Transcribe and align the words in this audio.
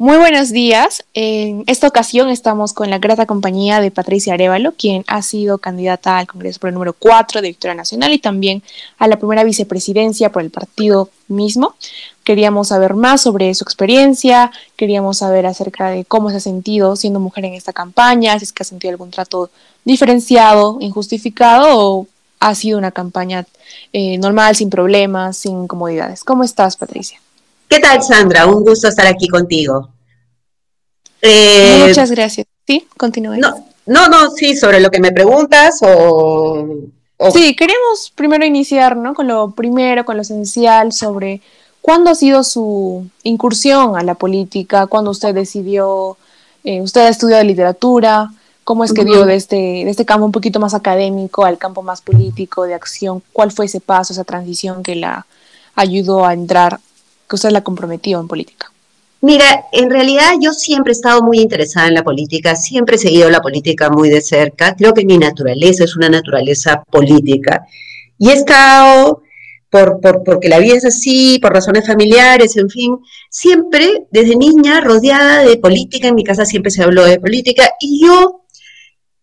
Muy 0.00 0.16
buenos 0.16 0.52
días. 0.52 1.04
En 1.12 1.64
esta 1.66 1.88
ocasión 1.88 2.28
estamos 2.28 2.72
con 2.72 2.88
la 2.88 2.98
grata 3.00 3.26
compañía 3.26 3.80
de 3.80 3.90
Patricia 3.90 4.34
Arevalo, 4.34 4.70
quien 4.70 5.04
ha 5.08 5.22
sido 5.22 5.58
candidata 5.58 6.18
al 6.18 6.28
Congreso 6.28 6.60
por 6.60 6.68
el 6.68 6.74
número 6.74 6.92
4 6.92 7.42
de 7.42 7.48
Victoria 7.48 7.74
Nacional 7.74 8.12
y 8.12 8.20
también 8.20 8.62
a 8.98 9.08
la 9.08 9.16
primera 9.16 9.42
vicepresidencia 9.42 10.30
por 10.30 10.42
el 10.42 10.50
partido 10.50 11.10
mismo. 11.26 11.74
Queríamos 12.22 12.68
saber 12.68 12.94
más 12.94 13.22
sobre 13.22 13.52
su 13.56 13.64
experiencia, 13.64 14.52
queríamos 14.76 15.18
saber 15.18 15.46
acerca 15.46 15.90
de 15.90 16.04
cómo 16.04 16.30
se 16.30 16.36
ha 16.36 16.40
sentido 16.40 16.94
siendo 16.94 17.18
mujer 17.18 17.46
en 17.46 17.54
esta 17.54 17.72
campaña, 17.72 18.38
si 18.38 18.44
es 18.44 18.52
que 18.52 18.62
ha 18.62 18.66
sentido 18.66 18.92
algún 18.92 19.10
trato 19.10 19.50
diferenciado, 19.84 20.78
injustificado 20.78 21.66
o 21.76 22.06
ha 22.38 22.54
sido 22.54 22.78
una 22.78 22.92
campaña 22.92 23.46
eh, 23.92 24.16
normal, 24.18 24.54
sin 24.54 24.70
problemas, 24.70 25.38
sin 25.38 25.64
incomodidades. 25.64 26.22
¿Cómo 26.22 26.44
estás, 26.44 26.76
Patricia? 26.76 27.18
¿Qué 27.68 27.80
tal, 27.80 28.02
Sandra? 28.02 28.46
Un 28.46 28.64
gusto 28.64 28.88
estar 28.88 29.06
aquí 29.06 29.28
contigo. 29.28 29.90
Eh, 31.20 31.84
Muchas 31.86 32.10
gracias. 32.10 32.46
Sí, 32.66 32.86
continúe. 32.96 33.36
No, 33.36 33.66
no, 33.86 34.08
no, 34.08 34.30
sí, 34.30 34.56
sobre 34.56 34.80
lo 34.80 34.90
que 34.90 35.00
me 35.00 35.12
preguntas 35.12 35.80
o, 35.82 36.66
Sí, 37.32 37.56
queremos 37.56 38.12
primero 38.14 38.46
iniciar, 38.46 38.96
¿no? 38.96 39.12
Con 39.12 39.26
lo 39.26 39.50
primero, 39.50 40.04
con 40.04 40.16
lo 40.16 40.22
esencial 40.22 40.92
sobre 40.92 41.40
cuándo 41.80 42.10
ha 42.10 42.14
sido 42.14 42.44
su 42.44 43.08
incursión 43.24 43.96
a 43.96 44.04
la 44.04 44.14
política, 44.14 44.86
cuándo 44.86 45.10
usted 45.10 45.34
decidió, 45.34 46.16
eh, 46.62 46.80
usted 46.80 47.00
ha 47.00 47.08
estudiado 47.08 47.42
literatura, 47.42 48.30
cómo 48.62 48.84
es 48.84 48.92
que 48.92 49.04
dio 49.04 49.24
de 49.24 49.34
este, 49.34 49.56
de 49.56 49.90
este 49.90 50.04
campo 50.04 50.26
un 50.26 50.32
poquito 50.32 50.60
más 50.60 50.74
académico 50.74 51.44
al 51.44 51.58
campo 51.58 51.82
más 51.82 52.02
político, 52.02 52.64
de 52.64 52.74
acción, 52.74 53.22
cuál 53.32 53.50
fue 53.50 53.66
ese 53.66 53.80
paso, 53.80 54.12
esa 54.12 54.24
transición 54.24 54.84
que 54.84 54.94
la 54.94 55.26
ayudó 55.74 56.24
a 56.24 56.34
entrar 56.34 56.78
que 57.28 57.36
usted 57.36 57.50
la 57.50 57.62
comprometió 57.62 58.20
en 58.20 58.28
política? 58.28 58.72
Mira, 59.20 59.64
en 59.72 59.90
realidad 59.90 60.32
yo 60.40 60.52
siempre 60.52 60.92
he 60.92 60.96
estado 60.96 61.22
muy 61.22 61.40
interesada 61.40 61.88
en 61.88 61.94
la 61.94 62.04
política, 62.04 62.54
siempre 62.54 62.96
he 62.96 62.98
seguido 62.98 63.28
la 63.30 63.40
política 63.40 63.90
muy 63.90 64.08
de 64.10 64.20
cerca. 64.20 64.76
Creo 64.76 64.94
que 64.94 65.04
mi 65.04 65.18
naturaleza 65.18 65.84
es 65.84 65.96
una 65.96 66.08
naturaleza 66.08 66.84
política. 66.84 67.66
Y 68.16 68.30
he 68.30 68.34
estado, 68.34 69.22
por, 69.70 70.00
porque 70.24 70.48
la 70.48 70.60
vida 70.60 70.76
es 70.76 70.84
así, 70.84 71.40
por 71.40 71.52
razones 71.52 71.84
familiares, 71.86 72.56
en 72.56 72.70
fin, 72.70 72.96
siempre 73.28 74.06
desde 74.12 74.36
niña 74.36 74.80
rodeada 74.80 75.42
de 75.42 75.56
política. 75.56 76.08
En 76.08 76.14
mi 76.14 76.22
casa 76.22 76.44
siempre 76.44 76.70
se 76.70 76.84
habló 76.84 77.04
de 77.04 77.18
política 77.18 77.72
y 77.80 78.06
yo 78.06 78.42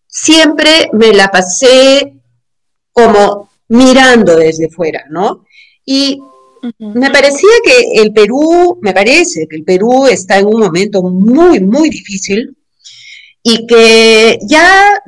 siempre 0.06 0.90
me 0.92 1.14
la 1.14 1.28
pasé 1.28 2.14
como 2.92 3.50
mirando 3.68 4.36
desde 4.36 4.68
fuera, 4.68 5.04
¿no? 5.10 5.44
Y 5.86 6.20
me 6.78 7.10
parecía 7.10 7.50
que 7.64 8.00
el 8.02 8.12
Perú, 8.12 8.78
me 8.82 8.92
parece 8.92 9.46
que 9.48 9.56
el 9.56 9.64
Perú 9.64 10.06
está 10.06 10.38
en 10.38 10.46
un 10.46 10.60
momento 10.60 11.02
muy, 11.02 11.60
muy 11.60 11.90
difícil 11.90 12.56
y 13.42 13.66
que 13.66 14.38
ya, 14.42 15.02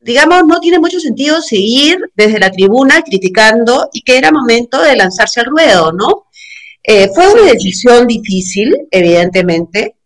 digamos, 0.00 0.44
no 0.46 0.58
tiene 0.60 0.78
mucho 0.78 0.98
sentido 1.00 1.42
seguir 1.42 1.98
desde 2.14 2.38
la 2.38 2.50
tribuna 2.50 3.02
criticando 3.02 3.88
y 3.92 4.02
que 4.02 4.16
era 4.16 4.32
momento 4.32 4.80
de 4.80 4.96
lanzarse 4.96 5.40
al 5.40 5.46
ruedo, 5.46 5.92
¿no? 5.92 6.26
Eh, 6.82 7.08
fue 7.14 7.32
una 7.32 7.52
decisión 7.52 8.06
difícil, 8.06 8.74
evidentemente. 8.90 9.96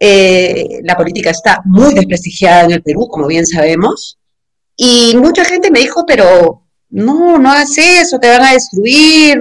Eh, 0.00 0.80
la 0.82 0.96
política 0.96 1.30
está 1.30 1.60
muy 1.64 1.92
desprestigiada 1.94 2.64
en 2.64 2.72
el 2.72 2.82
Perú, 2.82 3.08
como 3.08 3.26
bien 3.26 3.46
sabemos. 3.46 4.18
Y 4.76 5.16
mucha 5.16 5.44
gente 5.44 5.70
me 5.70 5.80
dijo, 5.80 6.04
pero 6.06 6.62
no, 6.90 7.38
no 7.38 7.50
hagas 7.50 7.76
eso, 7.76 8.18
te 8.18 8.28
van 8.28 8.44
a 8.44 8.52
destruir, 8.52 9.38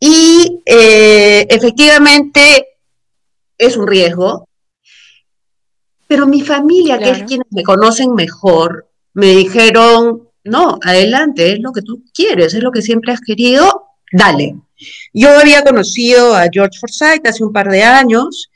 y 0.00 0.62
eh, 0.64 1.46
efectivamente 1.48 2.66
es 3.56 3.76
un 3.76 3.86
riesgo, 3.86 4.48
pero 6.06 6.26
mi 6.26 6.40
familia, 6.42 6.98
que 6.98 7.10
es 7.10 7.22
quienes 7.24 7.46
me 7.50 7.62
conocen 7.62 8.14
mejor, 8.14 8.88
me 9.14 9.28
dijeron, 9.28 10.28
no, 10.44 10.78
adelante, 10.82 11.52
es 11.52 11.60
lo 11.60 11.72
que 11.72 11.82
tú 11.82 12.04
quieres, 12.14 12.54
es 12.54 12.62
lo 12.62 12.70
que 12.70 12.82
siempre 12.82 13.12
has 13.12 13.20
querido, 13.20 13.88
dale. 14.12 14.56
Yo 15.12 15.30
había 15.30 15.62
conocido 15.62 16.34
a 16.34 16.46
George 16.50 16.78
Forsyth 16.78 17.26
hace 17.26 17.44
un 17.44 17.52
par 17.52 17.68
de 17.68 17.82
años 17.82 18.48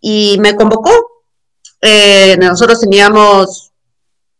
y 0.00 0.36
me 0.40 0.56
convocó. 0.56 0.92
Eh, 1.80 2.36
nosotros 2.38 2.80
teníamos 2.80 3.70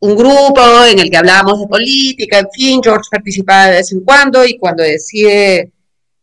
un 0.01 0.17
grupo 0.17 0.61
en 0.85 0.99
el 0.99 1.11
que 1.11 1.17
hablábamos 1.17 1.61
de 1.61 1.67
política, 1.67 2.39
en 2.41 2.51
fin, 2.51 2.81
George 2.83 3.09
participaba 3.11 3.67
de 3.67 3.77
vez 3.77 3.93
en 3.93 4.01
cuando 4.01 4.45
y 4.45 4.59
cuando 4.59 4.83
decide 4.83 5.73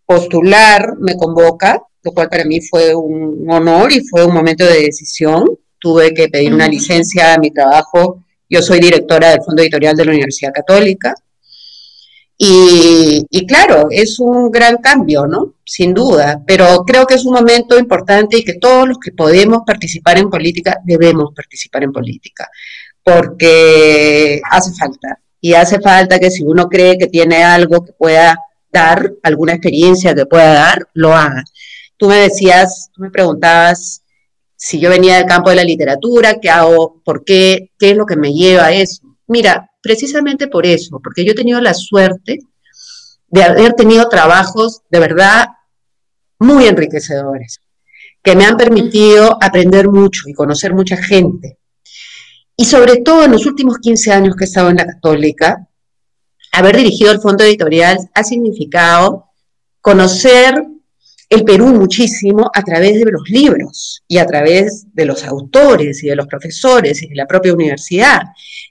postular 0.07 0.95
me 0.99 1.15
convoca, 1.17 1.83
lo 2.01 2.11
cual 2.13 2.29
para 2.29 2.45
mí 2.45 2.61
fue 2.61 2.95
un 2.95 3.45
honor 3.51 3.91
y 3.91 3.99
fue 4.07 4.25
un 4.25 4.33
momento 4.33 4.65
de 4.65 4.83
decisión. 4.83 5.45
Tuve 5.79 6.13
que 6.13 6.29
pedir 6.29 6.53
una 6.53 6.67
licencia 6.67 7.33
a 7.33 7.37
mi 7.37 7.51
trabajo. 7.51 8.23
Yo 8.49 8.61
soy 8.61 8.79
directora 8.79 9.29
del 9.29 9.43
Fondo 9.43 9.61
Editorial 9.61 9.95
de 9.95 10.05
la 10.05 10.11
Universidad 10.11 10.53
Católica. 10.53 11.13
Y, 12.37 13.25
y, 13.29 13.45
claro, 13.47 13.87
es 13.89 14.19
un 14.19 14.49
gran 14.51 14.77
cambio, 14.77 15.25
¿no? 15.25 15.55
Sin 15.65 15.93
duda, 15.93 16.41
pero 16.45 16.83
creo 16.85 17.05
que 17.05 17.15
es 17.15 17.25
un 17.25 17.33
momento 17.33 17.77
importante 17.77 18.37
y 18.37 18.43
que 18.43 18.53
todos 18.53 18.87
los 18.87 18.99
que 18.99 19.11
podemos 19.11 19.63
participar 19.65 20.19
en 20.19 20.29
política 20.29 20.79
debemos 20.85 21.33
participar 21.35 21.83
en 21.83 21.91
política, 21.91 22.47
porque 23.03 24.39
hace 24.49 24.71
falta. 24.73 25.19
Y 25.41 25.53
hace 25.55 25.79
falta 25.79 26.19
que 26.19 26.31
si 26.31 26.43
uno 26.43 26.69
cree 26.69 26.97
que 26.97 27.07
tiene 27.07 27.43
algo 27.43 27.83
que 27.83 27.93
pueda 27.93 28.37
dar, 28.71 29.13
alguna 29.23 29.53
experiencia 29.53 30.15
que 30.15 30.25
pueda 30.25 30.53
dar, 30.53 30.87
lo 30.93 31.15
haga. 31.15 31.43
Tú 31.97 32.07
me 32.07 32.17
decías, 32.17 32.89
tú 32.93 33.01
me 33.01 33.09
preguntabas 33.09 34.03
si 34.55 34.79
yo 34.79 34.89
venía 34.89 35.17
del 35.17 35.25
campo 35.25 35.49
de 35.49 35.55
la 35.55 35.63
literatura, 35.63 36.39
qué 36.41 36.49
hago, 36.49 37.01
por 37.05 37.23
qué, 37.23 37.71
qué 37.77 37.91
es 37.91 37.97
lo 37.97 38.05
que 38.05 38.15
me 38.15 38.33
lleva 38.33 38.65
a 38.65 38.73
eso. 38.73 39.03
Mira, 39.27 39.69
precisamente 39.81 40.47
por 40.47 40.65
eso, 40.65 40.99
porque 41.03 41.23
yo 41.23 41.31
he 41.31 41.35
tenido 41.35 41.61
la 41.61 41.73
suerte 41.73 42.39
de 43.27 43.43
haber 43.43 43.73
tenido 43.73 44.09
trabajos 44.09 44.81
de 44.89 44.99
verdad 44.99 45.47
muy 46.39 46.65
enriquecedores, 46.65 47.59
que 48.23 48.35
me 48.35 48.45
han 48.45 48.57
permitido 48.57 49.37
aprender 49.41 49.89
mucho 49.89 50.23
y 50.27 50.33
conocer 50.33 50.73
mucha 50.73 50.97
gente. 50.97 51.57
Y 52.55 52.65
sobre 52.65 52.97
todo 52.97 53.23
en 53.23 53.31
los 53.31 53.45
últimos 53.45 53.77
15 53.79 54.11
años 54.11 54.35
que 54.35 54.45
he 54.45 54.47
estado 54.47 54.69
en 54.69 54.77
la 54.77 54.85
católica, 54.85 55.67
haber 56.51 56.77
dirigido 56.77 57.11
el 57.11 57.21
fondo 57.21 57.43
editorial 57.43 57.97
ha 58.13 58.23
significado 58.23 59.25
conocer 59.81 60.55
el 61.29 61.43
Perú 61.43 61.67
muchísimo 61.67 62.49
a 62.53 62.61
través 62.63 62.99
de 63.03 63.11
los 63.11 63.29
libros 63.29 64.03
y 64.07 64.17
a 64.17 64.25
través 64.25 64.85
de 64.93 65.05
los 65.05 65.23
autores 65.25 66.03
y 66.03 66.07
de 66.07 66.15
los 66.15 66.27
profesores 66.27 67.03
y 67.03 67.07
de 67.07 67.15
la 67.15 67.25
propia 67.25 67.53
universidad. 67.53 68.21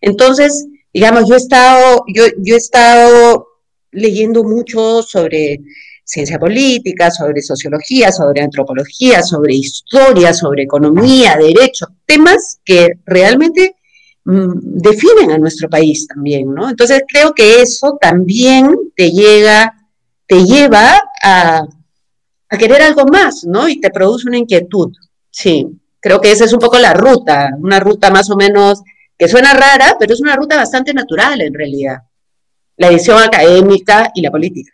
Entonces, 0.01 0.67
digamos, 0.93 1.29
yo 1.29 1.35
he 1.35 1.39
estado, 1.39 2.05
yo, 2.09 2.25
yo 2.39 2.55
he 2.55 2.59
estado 2.59 3.47
leyendo 3.93 4.43
mucho 4.43 5.03
sobre 5.03 5.61
ciencia 6.05 6.39
política, 6.39 7.11
sobre 7.11 7.43
sociología, 7.43 8.13
sobre 8.13 8.43
antropología, 8.43 9.23
sobre 9.23 9.55
historia, 9.55 10.33
sobre 10.33 10.63
economía, 10.63 11.37
derecho, 11.37 11.87
temas 12.07 12.61
que 12.65 12.91
realmente 13.05 13.77
definen 14.27 15.31
a 15.31 15.39
nuestro 15.39 15.71
país 15.71 16.09
también, 16.09 16.53
¿no? 16.53 16.69
Entonces 16.69 17.03
creo 17.07 17.33
que 17.33 17.63
eso 17.63 17.97
también 18.01 18.75
te 18.97 19.13
llega, 19.13 19.87
te 20.27 20.45
lleva 20.45 21.01
a, 21.23 21.63
querer 22.59 22.83
algo 22.83 23.05
más, 23.07 23.45
¿no? 23.45 23.69
Y 23.69 23.81
te 23.81 23.91
produce 23.91 24.29
una 24.29 24.39
inquietud. 24.39 24.93
Sí, 25.31 25.67
creo 26.01 26.21
que 26.21 26.33
esa 26.33 26.45
es 26.45 26.53
un 26.53 26.59
poco 26.59 26.79
la 26.79 26.93
ruta, 26.93 27.51
una 27.59 27.79
ruta 27.79 28.11
más 28.11 28.29
o 28.31 28.37
menos 28.37 28.83
que 29.17 29.29
suena 29.29 29.55
rara, 29.55 29.97
pero 29.99 30.13
es 30.13 30.21
una 30.21 30.35
ruta 30.35 30.57
bastante 30.57 30.93
natural 30.93 31.41
en 31.41 31.55
realidad. 31.55 31.99
La 32.77 32.89
edición 32.89 33.23
académica 33.23 34.11
y 34.15 34.23
la 34.23 34.31
política. 34.31 34.73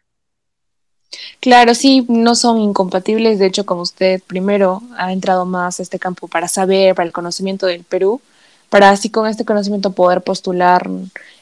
Claro, 1.41 1.75
sí, 1.75 2.07
no 2.09 2.35
son 2.35 2.59
incompatibles. 2.59 3.39
De 3.39 3.47
hecho, 3.47 3.67
como 3.67 3.83
usted 3.83 4.23
primero 4.27 4.83
ha 4.97 5.13
entrado 5.13 5.45
más 5.45 5.79
a 5.79 5.83
este 5.83 5.99
campo 5.99 6.27
para 6.27 6.49
saber, 6.49 6.95
para 6.95 7.07
el 7.07 7.13
conocimiento 7.13 7.67
del 7.67 7.85
Perú, 7.85 8.21
para 8.73 8.89
así 8.89 9.11
con 9.11 9.29
este 9.29 9.45
conocimiento 9.45 9.93
poder 9.93 10.23
postular 10.23 10.89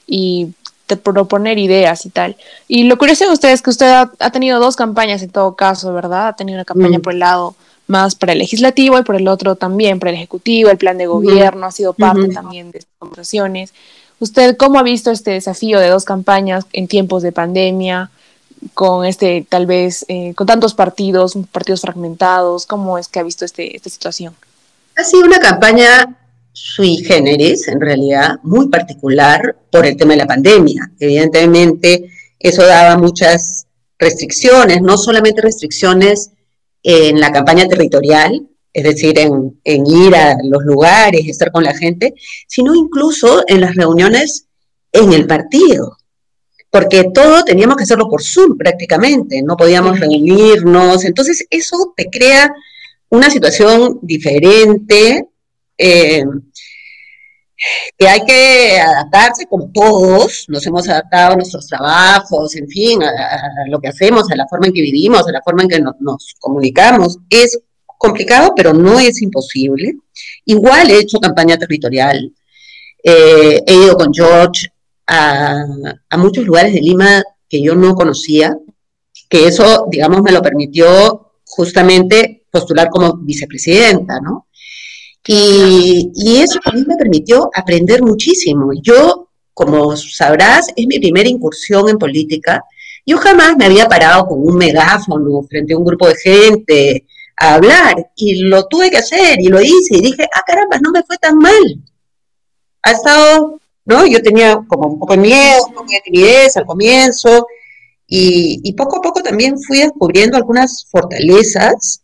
y 0.04 0.48
proponer 0.96 1.58
ideas 1.58 2.04
y 2.04 2.10
tal. 2.10 2.36
Y 2.66 2.82
lo 2.82 2.98
curioso 2.98 3.24
de 3.24 3.30
usted 3.30 3.50
es 3.50 3.62
que 3.62 3.70
usted 3.70 3.86
ha, 4.18 4.30
tenido 4.32 4.58
dos 4.58 4.74
campañas 4.74 5.22
en 5.22 5.30
todo 5.30 5.54
caso, 5.54 5.94
¿verdad? 5.94 6.26
Ha 6.26 6.32
tenido 6.34 6.56
una 6.56 6.64
campaña 6.64 6.98
mm. 6.98 7.02
por 7.02 7.12
el 7.12 7.20
lado 7.20 7.54
más 7.86 8.16
para 8.16 8.32
el 8.32 8.40
legislativo 8.40 8.98
y 8.98 9.04
por 9.04 9.14
el 9.14 9.28
otro 9.28 9.54
también 9.54 10.00
para 10.00 10.10
el 10.10 10.16
ejecutivo, 10.16 10.70
el 10.70 10.76
plan 10.76 10.98
de 10.98 11.06
gobierno, 11.06 11.66
ha 11.66 11.70
sido 11.70 11.92
parte 11.92 12.26
también 12.30 12.72
de 12.72 12.78
estas 12.78 12.96
conversaciones. 12.98 13.74
¿Usted 14.18 14.56
cómo 14.56 14.80
ha 14.80 14.82
visto 14.82 15.12
este 15.12 15.30
desafío 15.30 15.78
de 15.78 15.88
dos 15.88 16.04
campañas 16.04 16.66
en 16.72 16.88
tiempos 16.88 17.22
de 17.22 17.30
pandemia, 17.30 18.10
con 18.74 19.06
este, 19.06 19.46
tal 19.48 19.66
vez, 19.66 20.04
eh, 20.08 20.34
con 20.34 20.48
tantos 20.48 20.74
partidos, 20.74 21.38
partidos 21.52 21.82
fragmentados? 21.82 22.66
¿Cómo 22.66 22.98
es 22.98 23.06
que 23.06 23.20
ha 23.20 23.22
visto 23.22 23.44
este, 23.44 23.76
esta 23.76 23.88
situación? 23.88 24.34
Ha 24.96 25.04
sido 25.04 25.26
una 25.26 25.38
campaña 25.38 26.16
sui 26.52 26.98
generis, 26.98 27.68
en 27.68 27.80
realidad, 27.80 28.36
muy 28.42 28.68
particular 28.68 29.56
por 29.70 29.86
el 29.86 29.96
tema 29.96 30.12
de 30.12 30.18
la 30.18 30.26
pandemia. 30.26 30.92
Evidentemente, 30.98 32.10
eso 32.38 32.66
daba 32.66 32.96
muchas 32.96 33.66
restricciones, 33.98 34.80
no 34.82 34.96
solamente 34.96 35.42
restricciones 35.42 36.30
en 36.82 37.20
la 37.20 37.30
campaña 37.30 37.68
territorial, 37.68 38.48
es 38.72 38.84
decir, 38.84 39.18
en, 39.18 39.86
ir 39.86 40.14
a 40.14 40.36
los 40.44 40.62
lugares, 40.64 41.26
estar 41.26 41.50
con 41.50 41.64
la 41.64 41.76
gente, 41.76 42.14
sino 42.46 42.74
incluso 42.74 43.42
en 43.46 43.60
las 43.60 43.74
reuniones 43.74 44.46
en 44.92 45.12
el 45.12 45.26
partido, 45.26 45.96
porque 46.70 47.04
todo 47.12 47.44
teníamos 47.44 47.76
que 47.76 47.82
hacerlo 47.82 48.08
por 48.08 48.22
Zoom 48.22 48.56
prácticamente, 48.56 49.42
no 49.42 49.56
podíamos 49.56 49.98
reunirnos, 49.98 51.04
entonces 51.04 51.46
eso 51.50 51.92
te 51.96 52.08
crea 52.10 52.52
una 53.10 53.28
situación 53.28 53.98
diferente. 54.02 55.26
Eh, 55.80 56.24
que 57.96 58.08
hay 58.08 58.20
que 58.24 58.80
adaptarse 58.80 59.46
como 59.46 59.70
todos, 59.72 60.46
nos 60.48 60.66
hemos 60.66 60.88
adaptado 60.88 61.32
a 61.32 61.36
nuestros 61.36 61.66
trabajos, 61.66 62.56
en 62.56 62.68
fin, 62.68 63.02
a, 63.02 63.68
lo 63.68 63.78
que 63.80 63.88
hacemos, 63.88 64.30
a 64.30 64.36
la 64.36 64.46
forma 64.48 64.66
en 64.66 64.72
que 64.72 64.80
vivimos, 64.82 65.26
a 65.26 65.32
la 65.32 65.42
forma 65.42 65.62
en 65.62 65.68
que 65.68 65.80
nos 65.80 66.34
comunicamos. 66.38 67.18
Es 67.28 67.58
complicado, 67.98 68.54
pero 68.56 68.72
no 68.72 68.98
es 68.98 69.20
imposible. 69.20 69.94
Igual 70.46 70.90
he 70.90 71.00
hecho 71.00 71.18
campaña 71.18 71.58
territorial. 71.58 72.32
Eh, 73.02 73.62
he 73.66 73.74
ido 73.74 73.96
con 73.96 74.12
George 74.12 74.68
a, 75.06 75.66
muchos 76.16 76.44
lugares 76.46 76.72
de 76.72 76.80
Lima 76.80 77.22
que 77.48 77.62
yo 77.62 77.74
no 77.74 77.94
conocía, 77.94 78.56
que 79.28 79.46
eso, 79.46 79.86
digamos, 79.90 80.22
me 80.22 80.32
lo 80.32 80.40
permitió 80.40 81.32
justamente 81.44 82.46
postular 82.50 82.88
como 82.88 83.16
vicepresidenta, 83.18 84.20
¿no? 84.20 84.46
Y, 85.26 86.10
y 86.14 86.36
eso 86.38 86.58
también 86.64 86.86
me 86.88 86.96
permitió 86.96 87.50
aprender 87.54 88.02
muchísimo. 88.02 88.70
Yo, 88.82 89.28
como 89.52 89.96
sabrás, 89.96 90.68
es 90.74 90.86
mi 90.86 90.98
primera 90.98 91.28
incursión 91.28 91.88
en 91.88 91.98
política. 91.98 92.64
Yo 93.06 93.18
jamás 93.18 93.56
me 93.56 93.66
había 93.66 93.88
parado 93.88 94.26
con 94.26 94.38
un 94.40 94.56
megáfono 94.56 95.42
frente 95.48 95.74
a 95.74 95.78
un 95.78 95.84
grupo 95.84 96.08
de 96.08 96.16
gente, 96.16 97.06
a 97.36 97.54
hablar 97.54 98.10
y 98.16 98.42
lo 98.42 98.66
tuve 98.66 98.90
que 98.90 98.98
hacer 98.98 99.40
y 99.40 99.48
lo 99.48 99.60
hice 99.60 99.96
y 99.96 100.00
dije, 100.00 100.24
ah, 100.34 100.42
caramba, 100.46 100.78
no 100.80 100.90
me 100.90 101.02
fue 101.02 101.16
tan 101.18 101.38
mal. 101.38 101.82
Ha 102.82 102.92
estado, 102.92 103.60
¿no? 103.84 104.06
Yo 104.06 104.22
tenía 104.22 104.60
como 104.68 104.88
un 104.88 104.98
poco 104.98 105.14
de 105.14 105.20
miedo, 105.20 105.66
un 105.68 105.74
poco 105.74 105.90
de 105.90 106.00
timidez 106.04 106.56
al 106.56 106.66
comienzo 106.66 107.46
y, 108.06 108.60
y 108.62 108.72
poco 108.74 108.98
a 108.98 109.00
poco 109.02 109.22
también 109.22 109.58
fui 109.58 109.78
descubriendo 109.78 110.36
algunas 110.36 110.86
fortalezas 110.90 112.02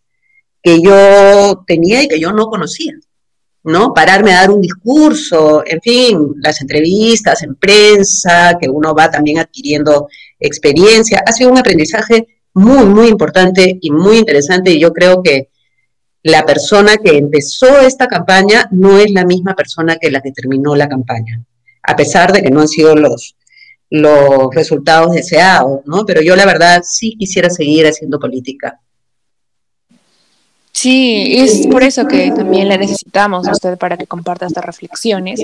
que 0.62 0.80
yo 0.80 1.64
tenía 1.66 2.02
y 2.02 2.08
que 2.08 2.18
yo 2.18 2.32
no 2.32 2.46
conocía. 2.46 2.92
¿No? 3.66 3.92
Pararme 3.92 4.32
a 4.32 4.42
dar 4.42 4.50
un 4.50 4.60
discurso, 4.60 5.64
en 5.66 5.80
fin, 5.80 6.34
las 6.40 6.60
entrevistas 6.60 7.42
en 7.42 7.56
prensa, 7.56 8.56
que 8.60 8.68
uno 8.68 8.94
va 8.94 9.10
también 9.10 9.40
adquiriendo 9.40 10.08
experiencia. 10.38 11.22
Ha 11.26 11.32
sido 11.32 11.50
un 11.50 11.58
aprendizaje 11.58 12.28
muy, 12.54 12.86
muy 12.86 13.08
importante 13.08 13.76
y 13.80 13.90
muy 13.90 14.18
interesante 14.18 14.70
y 14.70 14.78
yo 14.78 14.92
creo 14.92 15.20
que 15.20 15.50
la 16.22 16.46
persona 16.46 16.96
que 16.96 17.18
empezó 17.18 17.80
esta 17.80 18.06
campaña 18.06 18.68
no 18.70 18.98
es 18.98 19.10
la 19.10 19.24
misma 19.24 19.54
persona 19.54 19.96
que 19.96 20.12
la 20.12 20.20
que 20.20 20.30
terminó 20.30 20.76
la 20.76 20.88
campaña, 20.88 21.44
a 21.82 21.96
pesar 21.96 22.32
de 22.32 22.42
que 22.42 22.50
no 22.50 22.60
han 22.60 22.68
sido 22.68 22.94
los, 22.94 23.36
los 23.90 24.54
resultados 24.54 25.12
deseados, 25.12 25.80
¿no? 25.86 26.06
Pero 26.06 26.22
yo 26.22 26.36
la 26.36 26.46
verdad 26.46 26.82
sí 26.84 27.16
quisiera 27.18 27.50
seguir 27.50 27.84
haciendo 27.86 28.20
política. 28.20 28.80
Sí, 30.76 31.38
es 31.38 31.66
por 31.68 31.82
eso 31.82 32.06
que 32.06 32.30
también 32.32 32.68
la 32.68 32.76
necesitamos 32.76 33.48
a 33.48 33.52
usted 33.52 33.78
para 33.78 33.96
que 33.96 34.06
comparta 34.06 34.44
estas 34.44 34.62
reflexiones. 34.62 35.42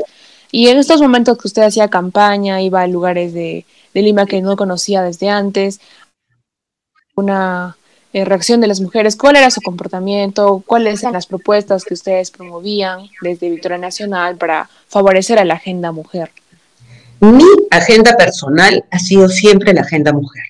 Y 0.51 0.69
en 0.69 0.77
estos 0.77 1.01
momentos 1.01 1.39
que 1.39 1.49
usted 1.49 1.63
hacía 1.63 1.89
campaña, 1.89 2.61
iba 2.61 2.83
a 2.83 2.87
lugares 2.87 3.33
de, 3.33 3.65
Lima 3.95 4.27
que 4.27 4.43
no 4.43 4.57
conocía 4.57 5.01
desde 5.01 5.31
antes, 5.31 5.81
una 7.17 7.79
eh, 8.13 8.27
reacción 8.27 8.61
de 8.61 8.67
las 8.67 8.83
mujeres, 8.83 9.17
cuál 9.17 9.37
era 9.37 9.51
su 9.51 9.63
comportamiento, 9.63 10.63
cuáles 10.67 11.01
eran 11.03 11.15
las 11.15 11.27
propuestas 11.27 11.85
que 11.85 11.95
ustedes 11.95 12.31
promovían 12.31 13.09
desde 13.23 13.49
Victoria 13.49 13.79
Nacional 13.79 14.37
para 14.37 14.69
favorecer 14.89 15.39
a 15.39 15.47
la 15.47 15.55
agenda 15.55 15.93
mujer. 15.93 16.31
Mi 17.21 17.45
agenda 17.71 18.19
personal 18.19 18.85
ha 18.91 18.99
sido 18.99 19.31
siempre 19.31 19.73
la 19.73 19.81
agenda 19.81 20.13
mujer. 20.13 20.43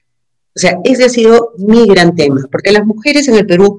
O 0.57 0.59
sea, 0.59 0.79
ese 0.83 1.05
ha 1.05 1.09
sido 1.09 1.53
mi 1.57 1.87
gran 1.87 2.17
tema, 2.17 2.49
porque 2.51 2.73
las 2.73 2.85
mujeres 2.85 3.29
en 3.29 3.37
el 3.37 3.47
Perú 3.47 3.79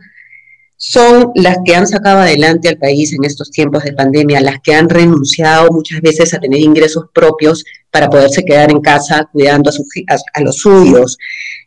son 0.85 1.31
las 1.35 1.59
que 1.63 1.74
han 1.74 1.88
sacado 1.88 2.19
adelante 2.19 2.68
al 2.68 2.77
país 2.77 3.13
en 3.13 3.24
estos 3.24 3.50
tiempos 3.51 3.85
de 3.85 3.94
pandemia, 3.94 4.41
las 4.41 4.59
que 4.62 4.74
han 4.74 4.89
renunciado 4.89 5.71
muchas 5.71 6.01
veces 6.01 6.33
a 6.33 6.39
tener 6.39 6.59
ingresos 6.59 7.06
propios 7.13 7.63
para 7.89 8.09
poderse 8.09 8.44
quedar 8.44 8.69
en 8.69 8.81
casa 8.81 9.30
cuidando 9.31 9.71
a, 9.71 10.18
a, 10.33 10.41
los 10.41 10.57
suyos, 10.57 11.18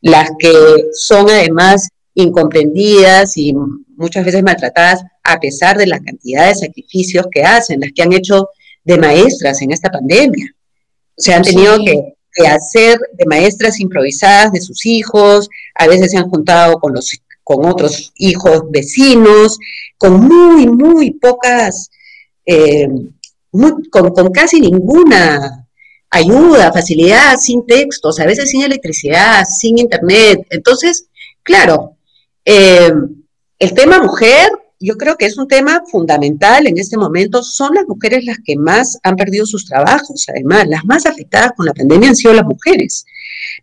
las 0.02 0.28
que 0.38 0.52
son 0.92 1.30
además 1.30 1.88
incomprendidas 2.12 3.38
y 3.38 3.54
muchas 3.96 4.22
veces 4.22 4.42
maltratadas 4.42 5.02
a 5.24 5.40
pesar 5.40 5.78
de 5.78 5.86
la 5.86 5.98
cantidad 5.98 6.48
de 6.48 6.54
sacrificios 6.54 7.26
que 7.32 7.42
hacen, 7.42 7.80
las 7.80 7.92
que 7.94 8.02
han 8.02 8.12
hecho 8.12 8.50
de 8.84 8.98
maestras 8.98 9.62
en 9.62 9.72
esta 9.72 9.90
pandemia. 9.90 10.54
O 11.16 11.22
sea, 11.22 11.38
han 11.38 11.42
tenido 11.42 11.78
que, 11.78 12.16
que 12.34 12.46
hacer 12.46 12.98
de 13.14 13.24
maestras 13.24 13.80
improvisadas 13.80 14.52
de 14.52 14.60
sus 14.60 14.84
hijos, 14.84 15.48
a 15.74 15.86
veces 15.86 16.10
se 16.10 16.18
han 16.18 16.28
juntado 16.28 16.78
con 16.78 16.92
los 16.92 17.08
con 17.46 17.64
otros 17.64 18.12
hijos 18.16 18.62
vecinos, 18.72 19.56
con 19.96 20.20
muy, 20.20 20.66
muy 20.66 21.12
pocas, 21.12 21.92
eh, 22.44 22.88
con, 23.88 24.32
casi 24.32 24.60
ninguna 24.60 25.64
ayuda, 26.10 26.72
facilidad, 26.72 27.36
sin 27.36 27.64
textos, 27.64 28.18
a 28.18 28.26
veces 28.26 28.50
sin 28.50 28.62
electricidad, 28.62 29.44
sin 29.44 29.78
internet. 29.78 30.44
Entonces, 30.50 31.06
claro, 31.44 31.92
eh, 32.44 32.92
el 33.60 33.74
tema 33.74 34.02
mujer, 34.02 34.50
yo 34.78 34.96
creo 34.96 35.16
que 35.16 35.26
es 35.26 35.38
un 35.38 35.48
tema 35.48 35.82
fundamental 35.90 36.66
en 36.66 36.78
este 36.78 36.96
momento. 36.96 37.42
Son 37.42 37.74
las 37.74 37.86
mujeres 37.86 38.24
las 38.24 38.38
que 38.44 38.56
más 38.56 38.98
han 39.02 39.16
perdido 39.16 39.46
sus 39.46 39.66
trabajos, 39.66 40.26
además, 40.28 40.66
las 40.68 40.84
más 40.84 41.06
afectadas 41.06 41.52
con 41.56 41.66
la 41.66 41.74
pandemia 41.74 42.10
han 42.10 42.16
sido 42.16 42.34
las 42.34 42.44
mujeres 42.44 43.06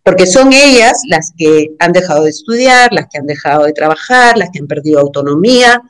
porque 0.02 0.26
son 0.26 0.52
ellas 0.52 1.00
las 1.08 1.32
que 1.36 1.70
han 1.78 1.92
dejado 1.92 2.24
de 2.24 2.30
estudiar, 2.30 2.92
las 2.92 3.06
que 3.10 3.18
han 3.18 3.26
dejado 3.26 3.64
de 3.64 3.72
trabajar, 3.72 4.36
las 4.36 4.50
que 4.50 4.60
han 4.60 4.66
perdido 4.66 5.00
autonomía, 5.00 5.80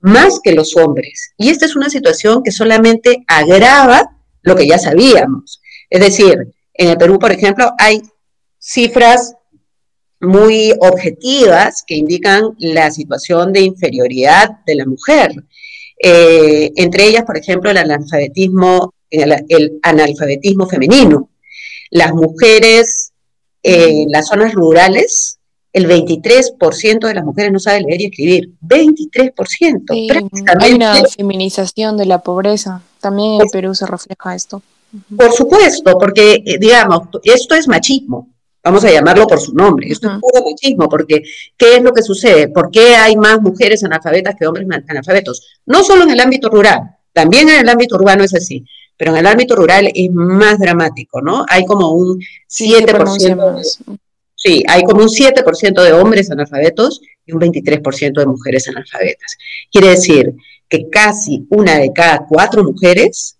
más 0.00 0.40
que 0.42 0.52
los 0.52 0.76
hombres. 0.76 1.32
Y 1.36 1.50
esta 1.50 1.66
es 1.66 1.76
una 1.76 1.88
situación 1.88 2.42
que 2.42 2.50
solamente 2.50 3.24
agrava 3.26 4.16
lo 4.42 4.56
que 4.56 4.66
ya 4.66 4.78
sabíamos. 4.78 5.60
Es 5.90 6.00
decir, 6.00 6.36
en 6.74 6.88
el 6.88 6.96
Perú, 6.96 7.18
por 7.18 7.30
ejemplo, 7.30 7.72
hay 7.78 8.02
cifras 8.58 9.34
muy 10.22 10.72
objetivas 10.80 11.82
que 11.86 11.96
indican 11.96 12.54
la 12.58 12.90
situación 12.90 13.52
de 13.52 13.60
inferioridad 13.60 14.50
de 14.66 14.76
la 14.76 14.86
mujer. 14.86 15.32
Eh, 16.02 16.72
entre 16.76 17.06
ellas, 17.06 17.24
por 17.24 17.36
ejemplo, 17.36 17.70
el 17.70 17.76
analfabetismo, 17.76 18.94
el 19.10 19.78
analfabetismo 19.82 20.66
femenino. 20.66 21.28
Las 21.90 22.14
mujeres 22.14 23.12
en 23.62 24.10
las 24.10 24.28
zonas 24.28 24.54
rurales, 24.54 25.38
el 25.72 25.88
23% 25.88 27.06
de 27.06 27.14
las 27.14 27.24
mujeres 27.24 27.52
no 27.52 27.58
sabe 27.58 27.80
leer 27.80 28.00
y 28.00 28.04
escribir. 28.06 28.50
23%. 28.62 30.60
hay 30.60 30.72
una 30.72 31.04
feminización 31.04 31.96
de 31.96 32.06
la 32.06 32.18
pobreza. 32.18 32.82
También 33.00 33.40
en 33.40 33.48
Perú 33.48 33.74
se 33.74 33.86
refleja 33.86 34.34
esto. 34.34 34.62
Por 35.16 35.32
supuesto, 35.32 35.98
porque, 35.98 36.42
eh, 36.44 36.58
digamos, 36.58 37.08
esto 37.24 37.54
es 37.54 37.66
machismo. 37.66 38.28
Vamos 38.64 38.84
a 38.84 38.90
llamarlo 38.90 39.26
por 39.26 39.40
su 39.40 39.54
nombre. 39.54 39.88
Esto 39.88 40.08
es 40.08 40.18
puro 40.20 40.44
machismo, 40.44 40.88
porque 40.88 41.22
¿qué 41.56 41.76
es 41.76 41.82
lo 41.82 41.92
que 41.92 42.02
sucede? 42.02 42.48
¿Por 42.48 42.70
qué 42.70 42.94
hay 42.94 43.16
más 43.16 43.40
mujeres 43.40 43.82
analfabetas 43.84 44.34
que 44.38 44.46
hombres 44.46 44.66
analfabetos? 44.88 45.60
No 45.66 45.82
solo 45.82 46.04
en 46.04 46.10
el 46.10 46.20
ámbito 46.20 46.48
rural, 46.48 46.80
también 47.12 47.48
en 47.48 47.60
el 47.60 47.68
ámbito 47.68 47.96
urbano 47.96 48.24
es 48.24 48.34
así 48.34 48.64
pero 49.02 49.12
en 49.12 49.18
el 49.18 49.26
ámbito 49.26 49.56
rural 49.56 49.90
es 49.92 50.10
más 50.12 50.60
dramático, 50.60 51.20
¿no? 51.20 51.44
Hay 51.48 51.64
como 51.64 51.90
un 51.90 52.20
7%, 52.48 53.88
sí, 54.36 54.62
hay 54.68 54.82
como 54.84 55.02
un 55.02 55.08
7% 55.08 55.82
de 55.82 55.92
hombres 55.92 56.30
analfabetos 56.30 57.00
y 57.26 57.32
un 57.32 57.40
23% 57.40 58.12
de 58.12 58.26
mujeres 58.26 58.68
analfabetas. 58.68 59.36
Quiere 59.72 59.88
decir 59.88 60.32
que 60.68 60.88
casi 60.88 61.44
una 61.50 61.78
de 61.78 61.92
cada 61.92 62.26
cuatro 62.28 62.62
mujeres 62.62 63.38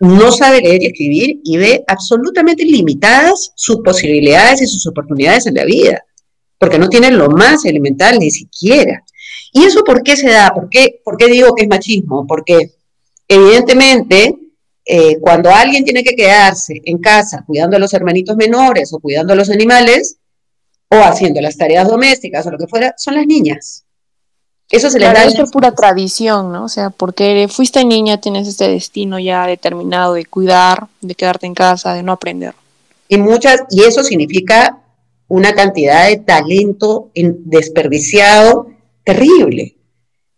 no 0.00 0.32
sabe 0.32 0.60
leer 0.62 0.82
y 0.82 0.86
escribir 0.86 1.40
y 1.44 1.56
ve 1.58 1.84
absolutamente 1.86 2.64
limitadas 2.64 3.52
sus 3.54 3.80
posibilidades 3.84 4.62
y 4.62 4.66
sus 4.66 4.86
oportunidades 4.86 5.46
en 5.46 5.54
la 5.54 5.64
vida, 5.64 6.04
porque 6.58 6.78
no 6.78 6.88
tienen 6.88 7.18
lo 7.18 7.28
más 7.28 7.64
elemental 7.66 8.18
ni 8.18 8.30
siquiera. 8.30 9.04
¿Y 9.52 9.64
eso 9.64 9.84
por 9.84 10.02
qué 10.02 10.16
se 10.16 10.30
da? 10.30 10.52
¿Por 10.54 10.68
qué, 10.70 11.00
por 11.04 11.16
qué 11.16 11.26
digo 11.26 11.54
que 11.54 11.64
es 11.64 11.68
machismo? 11.68 12.26
Porque 12.26 12.72
evidentemente 13.28 14.34
eh, 14.86 15.18
cuando 15.20 15.50
alguien 15.50 15.84
tiene 15.84 16.02
que 16.02 16.16
quedarse 16.16 16.80
en 16.84 16.98
casa 16.98 17.44
cuidando 17.46 17.76
a 17.76 17.80
los 17.80 17.92
hermanitos 17.92 18.36
menores 18.36 18.92
o 18.94 19.00
cuidando 19.00 19.34
a 19.34 19.36
los 19.36 19.50
animales 19.50 20.16
o 20.88 20.96
haciendo 20.96 21.40
las 21.42 21.56
tareas 21.56 21.86
domésticas 21.88 22.46
o 22.46 22.50
lo 22.50 22.58
que 22.58 22.66
fuera, 22.66 22.94
son 22.96 23.16
las 23.16 23.26
niñas. 23.26 23.84
Eso 24.70 24.88
se 24.88 24.98
le 25.00 25.06
da. 25.06 25.24
Eso 25.24 25.42
es 25.42 25.50
pura 25.50 25.74
tradición, 25.74 26.52
¿no? 26.52 26.64
O 26.64 26.68
sea, 26.68 26.90
porque 26.90 27.48
fuiste 27.50 27.84
niña, 27.84 28.20
tienes 28.20 28.46
este 28.46 28.68
destino 28.68 29.18
ya 29.18 29.46
determinado 29.46 30.14
de 30.14 30.24
cuidar, 30.24 30.86
de 31.00 31.14
quedarte 31.14 31.46
en 31.46 31.54
casa, 31.54 31.94
de 31.94 32.02
no 32.02 32.12
aprender. 32.12 32.54
Y 33.08 33.18
muchas, 33.18 33.62
y 33.70 33.82
eso 33.82 34.04
significa 34.04 34.78
una 35.26 35.54
cantidad 35.54 36.08
de 36.08 36.18
talento 36.18 37.10
desperdiciado 37.14 38.68
terrible. 39.04 39.76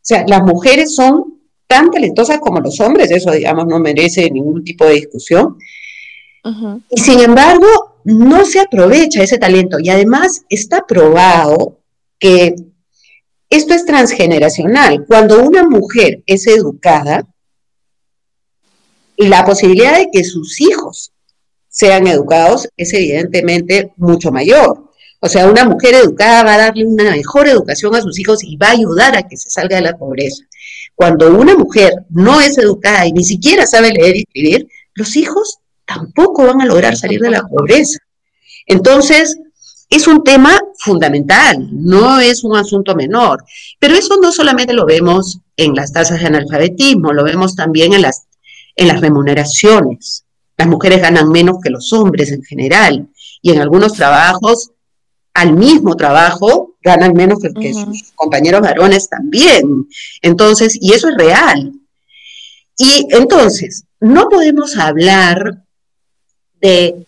sea, 0.00 0.24
las 0.26 0.42
mujeres 0.42 0.94
son 0.94 1.40
tan 1.66 1.90
talentosas 1.90 2.38
como 2.38 2.60
los 2.60 2.80
hombres, 2.80 3.10
eso 3.10 3.30
digamos 3.30 3.66
no 3.66 3.78
merece 3.78 4.30
ningún 4.30 4.64
tipo 4.64 4.84
de 4.84 4.94
discusión. 4.94 5.56
Y 6.90 7.00
sin 7.00 7.20
embargo, 7.20 7.66
no 8.04 8.44
se 8.44 8.60
aprovecha 8.60 9.22
ese 9.22 9.38
talento 9.38 9.78
y 9.78 9.88
además 9.90 10.42
está 10.48 10.86
probado 10.86 11.78
que 12.18 12.54
esto 13.52 13.74
es 13.74 13.84
transgeneracional. 13.84 15.04
Cuando 15.06 15.42
una 15.42 15.62
mujer 15.62 16.22
es 16.26 16.46
educada, 16.46 17.26
la 19.18 19.44
posibilidad 19.44 19.98
de 19.98 20.08
que 20.10 20.24
sus 20.24 20.60
hijos 20.60 21.12
sean 21.68 22.06
educados 22.06 22.68
es 22.76 22.92
evidentemente 22.94 23.92
mucho 23.96 24.30
mayor. 24.32 24.90
O 25.20 25.28
sea, 25.28 25.48
una 25.48 25.64
mujer 25.64 25.94
educada 25.94 26.42
va 26.42 26.54
a 26.54 26.58
darle 26.58 26.86
una 26.86 27.10
mejor 27.10 27.46
educación 27.46 27.94
a 27.94 28.00
sus 28.00 28.18
hijos 28.18 28.42
y 28.42 28.56
va 28.56 28.68
a 28.68 28.72
ayudar 28.72 29.16
a 29.16 29.28
que 29.28 29.36
se 29.36 29.50
salga 29.50 29.76
de 29.76 29.82
la 29.82 29.96
pobreza. 29.96 30.44
Cuando 30.94 31.30
una 31.36 31.54
mujer 31.54 31.92
no 32.08 32.40
es 32.40 32.56
educada 32.58 33.06
y 33.06 33.12
ni 33.12 33.22
siquiera 33.22 33.66
sabe 33.66 33.92
leer 33.92 34.16
y 34.16 34.20
escribir, 34.20 34.68
los 34.94 35.14
hijos 35.16 35.58
tampoco 35.84 36.46
van 36.46 36.62
a 36.62 36.66
lograr 36.66 36.96
salir 36.96 37.20
de 37.20 37.30
la 37.30 37.42
pobreza. 37.42 37.98
Entonces, 38.66 39.38
es 39.92 40.06
un 40.06 40.24
tema 40.24 40.58
fundamental, 40.78 41.68
no 41.70 42.18
es 42.18 42.44
un 42.44 42.56
asunto 42.56 42.94
menor. 42.94 43.44
Pero 43.78 43.94
eso 43.94 44.16
no 44.22 44.32
solamente 44.32 44.72
lo 44.72 44.86
vemos 44.86 45.38
en 45.54 45.74
las 45.74 45.92
tasas 45.92 46.20
de 46.20 46.26
analfabetismo, 46.26 47.12
lo 47.12 47.24
vemos 47.24 47.54
también 47.54 47.92
en 47.92 48.00
las, 48.00 48.26
en 48.74 48.88
las 48.88 49.02
remuneraciones. 49.02 50.24
Las 50.56 50.66
mujeres 50.66 51.02
ganan 51.02 51.28
menos 51.28 51.58
que 51.62 51.68
los 51.68 51.92
hombres 51.92 52.32
en 52.32 52.42
general 52.42 53.06
y 53.42 53.50
en 53.50 53.60
algunos 53.60 53.92
trabajos, 53.92 54.70
al 55.34 55.52
mismo 55.52 55.94
trabajo, 55.94 56.74
ganan 56.82 57.12
menos 57.12 57.38
que, 57.40 57.52
que 57.52 57.74
sus 57.74 58.12
compañeros 58.14 58.62
varones 58.62 59.10
también. 59.10 59.88
Entonces, 60.22 60.78
y 60.80 60.94
eso 60.94 61.10
es 61.10 61.16
real. 61.16 61.70
Y 62.78 63.08
entonces, 63.10 63.84
no 64.00 64.30
podemos 64.30 64.78
hablar 64.78 65.64
de 66.62 67.06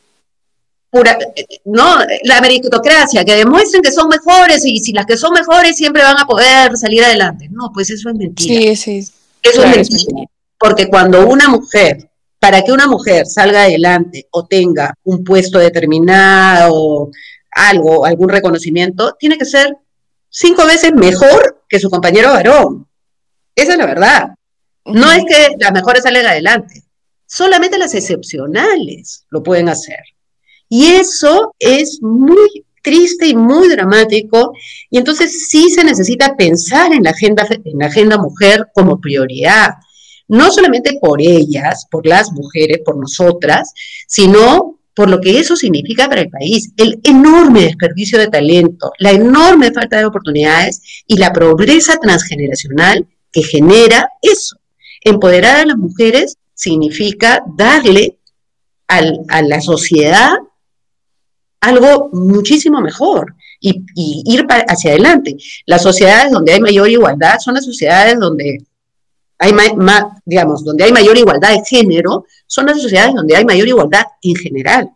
pura, 0.95 1.19
no, 1.65 1.99
la 2.23 2.41
meritocracia, 2.41 3.25
que 3.25 3.35
demuestren 3.35 3.83
que 3.83 3.91
son 3.91 4.09
mejores 4.09 4.65
y 4.65 4.79
si 4.79 4.93
las 4.93 5.07
que 5.07 5.17
son 5.17 5.33
mejores 5.33 5.77
siempre 5.77 6.05
van 6.05 6.17
a 6.17 6.25
poder 6.25 6.77
salir 6.77 7.03
adelante. 7.03 7.49
No, 7.51 7.73
pues 7.75 7.91
eso 7.91 8.11
es 8.11 8.15
mentira. 8.15 8.55
Sí, 8.55 8.77
sí. 8.77 9.13
Eso 9.43 9.65
es 9.65 9.91
mentira. 9.91 10.29
Porque 10.57 10.87
cuando 10.87 11.27
una 11.27 11.49
mujer, 11.49 12.09
para 12.39 12.63
que 12.63 12.71
una 12.71 12.87
mujer 12.87 13.27
salga 13.27 13.65
adelante 13.65 14.29
o 14.31 14.47
tenga 14.47 14.95
un 15.03 15.25
puesto 15.25 15.59
determinado, 15.59 17.11
algo, 17.51 18.07
algún 18.07 18.29
reconocimiento, 18.29 19.17
tiene 19.19 19.37
que 19.37 19.47
ser 19.47 19.77
cinco 20.29 20.65
veces 20.65 20.95
mejor 20.95 21.65
que 21.69 21.81
su 21.81 21.91
compañero 21.91 22.33
varón. 22.33 22.87
Esa 23.57 23.73
es 23.73 23.79
la 23.79 23.87
verdad. 23.87 24.29
No 24.85 25.11
es 25.11 25.25
que 25.29 25.57
las 25.59 25.73
mejores 25.73 26.05
salgan 26.05 26.27
adelante, 26.27 26.85
Solamente 27.27 27.79
las 27.79 27.95
excepcionales 27.95 29.27
lo 29.31 29.43
pueden 29.43 29.69
hacer. 29.69 29.99
Y 30.69 30.87
eso 30.87 31.55
es 31.59 32.01
muy 32.03 32.65
triste 32.85 33.27
y 33.27 33.35
muy 33.35 33.69
dramático. 33.69 34.53
Y 34.91 34.99
entonces 34.99 35.49
sí 35.49 35.71
se 35.71 35.83
necesita 35.83 36.37
pensar 36.37 36.93
en 36.93 37.03
la 37.03 37.11
agenda, 37.11 37.47
en 37.49 37.79
la 37.79 37.87
agenda 37.87 38.19
mujer 38.19 38.69
como 38.73 39.01
prioridad. 39.01 39.71
No 40.29 40.53
solamente 40.53 40.99
por 41.01 41.21
ellas, 41.21 41.87
por 41.91 42.07
las 42.07 42.31
mujeres, 42.33 42.81
por 42.85 42.97
nosotras, 42.97 43.73
sino 44.07 44.79
por 44.95 45.11
lo 45.11 45.21
que 45.21 45.41
eso 45.41 45.57
significa 45.57 46.09
para 46.09 46.21
el 46.21 46.31
país, 46.31 46.73
el 46.77 47.01
enorme 47.03 47.63
desperdicio 47.63 48.19
de 48.19 48.29
talento, 48.29 48.93
la 48.99 49.11
enorme 49.11 49.73
falta 49.73 49.99
de 49.99 50.05
oportunidades 50.05 51.05
y 51.07 51.17
la 51.17 51.33
pobreza 51.33 51.97
transgeneracional 51.97 53.07
que 53.33 53.43
genera 53.43 54.09
eso. 54.23 54.57
Empoderar 55.01 55.57
a 55.57 55.67
las 55.67 55.77
mujeres 55.77 56.37
significa 56.55 57.43
darle 57.57 58.19
a 58.87 59.43
la 59.43 59.61
sociedad 59.61 60.35
algo 61.65 62.11
muchísimo 62.13 62.81
mejor 62.81 63.35
y, 63.61 63.83
ir 64.27 64.47
hacia 64.69 64.91
adelante. 64.91 65.37
Las 65.67 65.83
sociedades 65.83 66.33
donde 66.33 66.53
hay 66.53 66.61
mayor 66.61 66.89
igualdad 66.89 67.39
son 67.39 67.55
las 67.55 67.65
sociedades 67.65 68.19
donde 68.19 68.65
hay 69.39 69.53
más, 69.53 70.05
digamos, 70.25 70.65
donde 70.65 70.85
hay 70.85 70.93
mayor 70.93 71.19
igualdad 71.19 71.51
de 71.51 71.65
género, 71.65 72.25
son 72.47 72.67
las 72.67 72.81
sociedades 72.81 73.15
donde 73.15 73.37
hay 73.37 73.45
mayor 73.45 73.69
igualdad 73.69 74.05
en 74.23 74.37
general, 74.37 74.91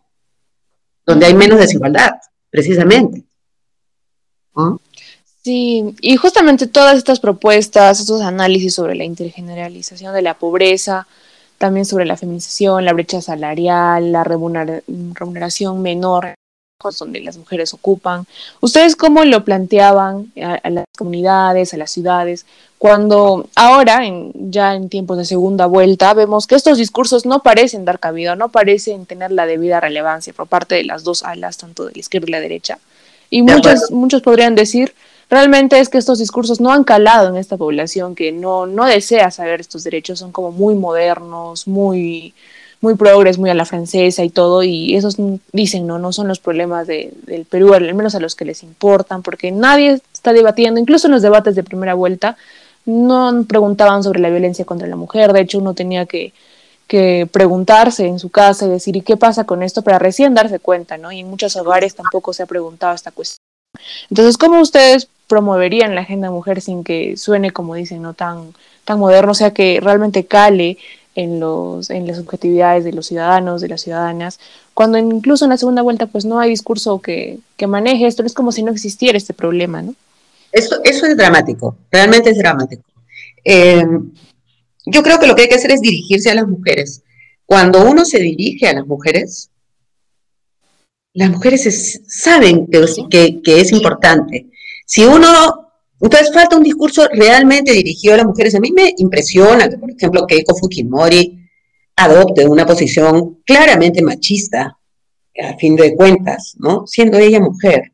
donde 1.05 1.25
hay 1.25 1.33
menos 1.33 1.59
desigualdad, 1.59 2.13
precisamente. 2.49 3.23
Sí, 5.43 5.95
y 6.01 6.15
justamente 6.17 6.67
todas 6.67 6.97
estas 6.97 7.19
propuestas, 7.19 7.99
estos 7.99 8.21
análisis 8.21 8.75
sobre 8.75 8.95
la 8.95 9.03
intergeneralización 9.03 10.13
de 10.13 10.21
la 10.21 10.33
pobreza, 10.35 11.07
también 11.57 11.85
sobre 11.85 12.05
la 12.05 12.17
feminización, 12.17 12.85
la 12.85 12.93
brecha 12.93 13.21
salarial, 13.21 14.11
la 14.11 14.23
remuneración 14.23 15.81
menor 15.81 16.33
donde 16.97 17.19
las 17.19 17.37
mujeres 17.37 17.73
ocupan. 17.73 18.25
¿Ustedes 18.61 18.95
cómo 18.95 19.25
lo 19.25 19.43
planteaban 19.43 20.31
a, 20.41 20.69
las 20.69 20.85
comunidades, 20.97 21.73
a 21.73 21.77
las 21.77 21.91
ciudades, 21.91 22.45
cuando 22.77 23.49
ahora, 23.55 24.05
en, 24.05 24.31
ya 24.49 24.75
en 24.75 24.87
tiempos 24.87 25.17
de 25.17 25.25
segunda 25.25 25.65
vuelta, 25.65 26.13
vemos 26.13 26.47
que 26.47 26.55
estos 26.55 26.77
discursos 26.77 27.25
no 27.25 27.43
parecen 27.43 27.83
dar 27.83 27.99
cabida, 27.99 28.37
no 28.37 28.47
parecen 28.47 29.05
tener 29.05 29.31
la 29.31 29.45
debida 29.45 29.81
relevancia 29.81 30.31
por 30.31 30.47
parte 30.47 30.75
de 30.75 30.85
las 30.85 31.03
dos 31.03 31.23
alas, 31.23 31.57
tanto 31.57 31.85
de 31.85 31.91
la 31.91 31.99
izquierda 31.99 32.27
y 32.29 32.31
la 32.31 32.39
derecha? 32.39 32.79
Y 33.29 33.41
muchos, 33.41 33.91
muchos 33.91 34.21
podrían 34.21 34.55
decir 34.55 34.93
realmente 35.29 35.79
es 35.79 35.89
que 35.89 35.97
estos 35.97 36.19
discursos 36.19 36.59
no 36.59 36.71
han 36.71 36.83
calado 36.83 37.29
en 37.29 37.35
esta 37.35 37.57
población 37.57 38.15
que 38.15 38.31
no, 38.31 38.65
no 38.65 38.85
desea 38.85 39.31
saber 39.31 39.59
estos 39.59 39.83
derechos, 39.83 40.19
son 40.19 40.31
como 40.31 40.51
muy 40.51 40.75
modernos, 40.75 41.67
muy, 41.67 42.33
muy 42.81 42.95
progres, 42.95 43.37
muy 43.37 43.49
a 43.49 43.53
la 43.53 43.65
francesa 43.65 44.23
y 44.23 44.29
todo, 44.29 44.63
y 44.63 44.95
esos 44.95 45.17
dicen, 45.51 45.85
no, 45.85 45.99
no 45.99 46.13
son 46.13 46.27
los 46.27 46.39
problemas 46.39 46.87
de, 46.87 47.11
del 47.25 47.45
Perú, 47.45 47.73
al 47.73 47.93
menos 47.93 48.15
a 48.15 48.19
los 48.19 48.35
que 48.35 48.45
les 48.45 48.63
importan, 48.63 49.21
porque 49.21 49.51
nadie 49.51 50.01
está 50.13 50.31
debatiendo, 50.33 50.79
incluso 50.79 51.07
en 51.07 51.13
los 51.13 51.21
debates 51.21 51.55
de 51.55 51.63
primera 51.63 51.93
vuelta, 51.93 52.37
no 52.85 53.43
preguntaban 53.47 54.03
sobre 54.03 54.19
la 54.19 54.29
violencia 54.29 54.65
contra 54.65 54.87
la 54.87 54.95
mujer, 54.95 55.33
de 55.33 55.41
hecho 55.41 55.59
uno 55.59 55.73
tenía 55.73 56.05
que, 56.05 56.33
que 56.87 57.27
preguntarse 57.31 58.07
en 58.07 58.17
su 58.17 58.29
casa 58.29 58.65
y 58.65 58.69
decir, 58.69 58.95
¿y 58.95 59.01
qué 59.01 59.17
pasa 59.17 59.43
con 59.43 59.61
esto? 59.61 59.83
Para 59.83 59.99
recién 59.99 60.33
darse 60.33 60.59
cuenta, 60.59 60.97
¿no? 60.97 61.11
Y 61.11 61.19
en 61.19 61.29
muchos 61.29 61.55
hogares 61.55 61.95
tampoco 61.95 62.33
se 62.33 62.43
ha 62.43 62.47
preguntado 62.47 62.95
esta 62.95 63.11
cuestión. 63.11 63.39
Entonces, 64.09 64.37
¿cómo 64.37 64.59
ustedes 64.61 65.07
promoverían 65.27 65.93
la 65.93 66.01
agenda 66.01 66.31
mujer 66.31 66.59
sin 66.59 66.83
que 66.83 67.15
suene, 67.15 67.51
como 67.51 67.75
dicen, 67.75 68.01
no 68.01 68.15
tan, 68.15 68.55
tan 68.83 68.99
moderno, 68.99 69.33
o 69.33 69.35
sea, 69.35 69.51
que 69.51 69.79
realmente 69.79 70.25
cale 70.25 70.79
en, 71.19 71.39
los, 71.39 71.89
en 71.89 72.07
las 72.07 72.17
subjetividades 72.17 72.83
de 72.83 72.93
los 72.93 73.07
ciudadanos, 73.07 73.61
de 73.61 73.67
las 73.67 73.81
ciudadanas, 73.81 74.39
cuando 74.73 74.97
incluso 74.97 75.45
en 75.45 75.51
la 75.51 75.57
segunda 75.57 75.81
vuelta 75.81 76.07
pues 76.07 76.23
no 76.23 76.39
hay 76.39 76.49
discurso 76.49 76.99
que, 76.99 77.39
maneje 77.67 78.07
esto, 78.07 78.23
es 78.23 78.33
como 78.33 78.51
si 78.51 78.63
no 78.63 78.71
existiera 78.71 79.17
este 79.17 79.33
problema, 79.33 79.81
¿no? 79.81 79.95
Eso, 80.51 80.77
eso 80.83 81.05
es 81.05 81.17
dramático, 81.17 81.75
realmente 81.91 82.29
es 82.29 82.37
dramático. 82.37 82.83
Eh, 83.43 83.85
yo 84.85 85.03
creo 85.03 85.19
que 85.19 85.27
lo 85.27 85.35
que 85.35 85.43
hay 85.43 85.49
que 85.49 85.55
hacer 85.55 85.71
es 85.71 85.81
dirigirse 85.81 86.31
a 86.31 86.35
las 86.35 86.47
mujeres. 86.47 87.03
Cuando 87.45 87.83
uno 87.83 88.05
se 88.05 88.19
dirige 88.19 88.67
a 88.67 88.73
las 88.73 88.87
mujeres, 88.87 89.49
las 91.13 91.29
mujeres 91.29 92.01
saben 92.07 92.67
que, 92.67 93.41
que, 93.43 93.61
es 93.61 93.71
importante. 93.71 94.47
Si 94.85 95.03
uno, 95.03 95.58
entonces 96.01 96.33
falta 96.33 96.57
un 96.57 96.63
discurso 96.63 97.07
realmente 97.11 97.73
dirigido 97.73 98.13
a 98.13 98.17
las 98.17 98.25
mujeres. 98.25 98.55
A 98.55 98.59
mí 98.59 98.71
me 98.71 98.93
impresiona 98.97 99.69
que, 99.69 99.77
por 99.77 99.91
ejemplo, 99.91 100.25
Keiko 100.25 100.55
Fujimori 100.55 101.39
adopte 101.95 102.47
una 102.47 102.65
posición 102.65 103.41
claramente 103.45 104.01
machista, 104.01 104.77
a 105.41 105.57
fin 105.57 105.75
de 105.75 105.95
cuentas, 105.95 106.55
¿no? 106.57 106.87
Siendo 106.87 107.17
ella 107.17 107.39
mujer. 107.39 107.91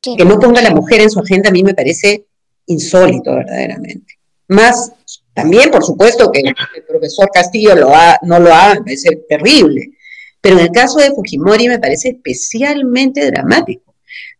Que 0.00 0.24
no 0.24 0.38
ponga 0.38 0.60
a 0.60 0.64
la 0.64 0.74
mujer 0.74 1.00
en 1.00 1.10
su 1.10 1.20
agenda 1.20 1.48
a 1.48 1.52
mí 1.52 1.62
me 1.62 1.74
parece 1.74 2.26
insólito, 2.66 3.34
verdaderamente. 3.34 4.18
Más, 4.48 4.92
también, 5.34 5.70
por 5.70 5.84
supuesto, 5.84 6.30
que 6.32 6.40
el 6.40 6.54
profesor 6.88 7.28
Castillo 7.32 7.74
lo 7.74 7.94
ha, 7.94 8.18
no 8.22 8.38
lo 8.38 8.52
haga, 8.52 8.74
me 8.74 8.82
parece 8.82 9.16
terrible. 9.28 9.90
Pero 10.40 10.58
en 10.58 10.66
el 10.66 10.70
caso 10.70 10.98
de 10.98 11.10
Fujimori 11.10 11.68
me 11.68 11.78
parece 11.78 12.10
especialmente 12.10 13.26
dramático, 13.30 13.94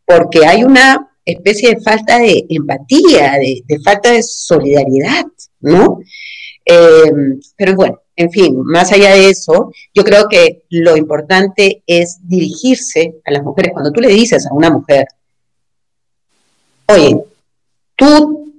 porque 0.04 0.46
hay 0.46 0.64
una 0.64 1.10
especie 1.32 1.74
de 1.74 1.80
falta 1.80 2.18
de 2.18 2.46
empatía, 2.48 3.32
de, 3.32 3.80
falta 3.84 4.12
de 4.12 4.22
solidaridad, 4.22 5.24
¿no? 5.60 6.00
Eh, 6.64 7.12
pero 7.56 7.74
bueno, 7.74 8.00
en 8.16 8.30
fin, 8.30 8.60
más 8.64 8.92
allá 8.92 9.14
de 9.14 9.30
eso, 9.30 9.72
yo 9.94 10.04
creo 10.04 10.28
que 10.28 10.64
lo 10.70 10.96
importante 10.96 11.82
es 11.86 12.18
dirigirse 12.22 13.14
a 13.24 13.30
las 13.30 13.42
mujeres. 13.42 13.72
Cuando 13.72 13.92
tú 13.92 14.00
le 14.00 14.08
dices 14.08 14.46
a 14.46 14.54
una 14.54 14.70
mujer, 14.70 15.06
oye, 16.86 17.24
tú 17.96 18.52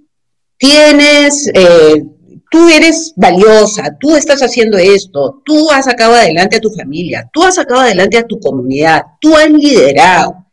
tienes 0.58 1.52
eh, 1.54 2.04
tú 2.50 2.68
eres 2.68 3.14
valiosa, 3.16 3.96
tú 4.00 4.16
estás 4.16 4.42
haciendo 4.42 4.78
esto, 4.78 5.42
tú 5.46 5.70
has 5.72 5.86
sacado 5.86 6.16
adelante 6.16 6.58
a 6.58 6.62
tu 6.62 6.72
familia, 6.72 7.30
tú 7.32 7.44
has 7.44 7.56
sacado 7.56 7.82
adelante 7.82 8.18
a 8.18 8.26
tu 8.26 8.40
comunidad, 8.40 9.04
tú 9.22 9.36
has 9.36 9.50
liderado. 9.50 10.46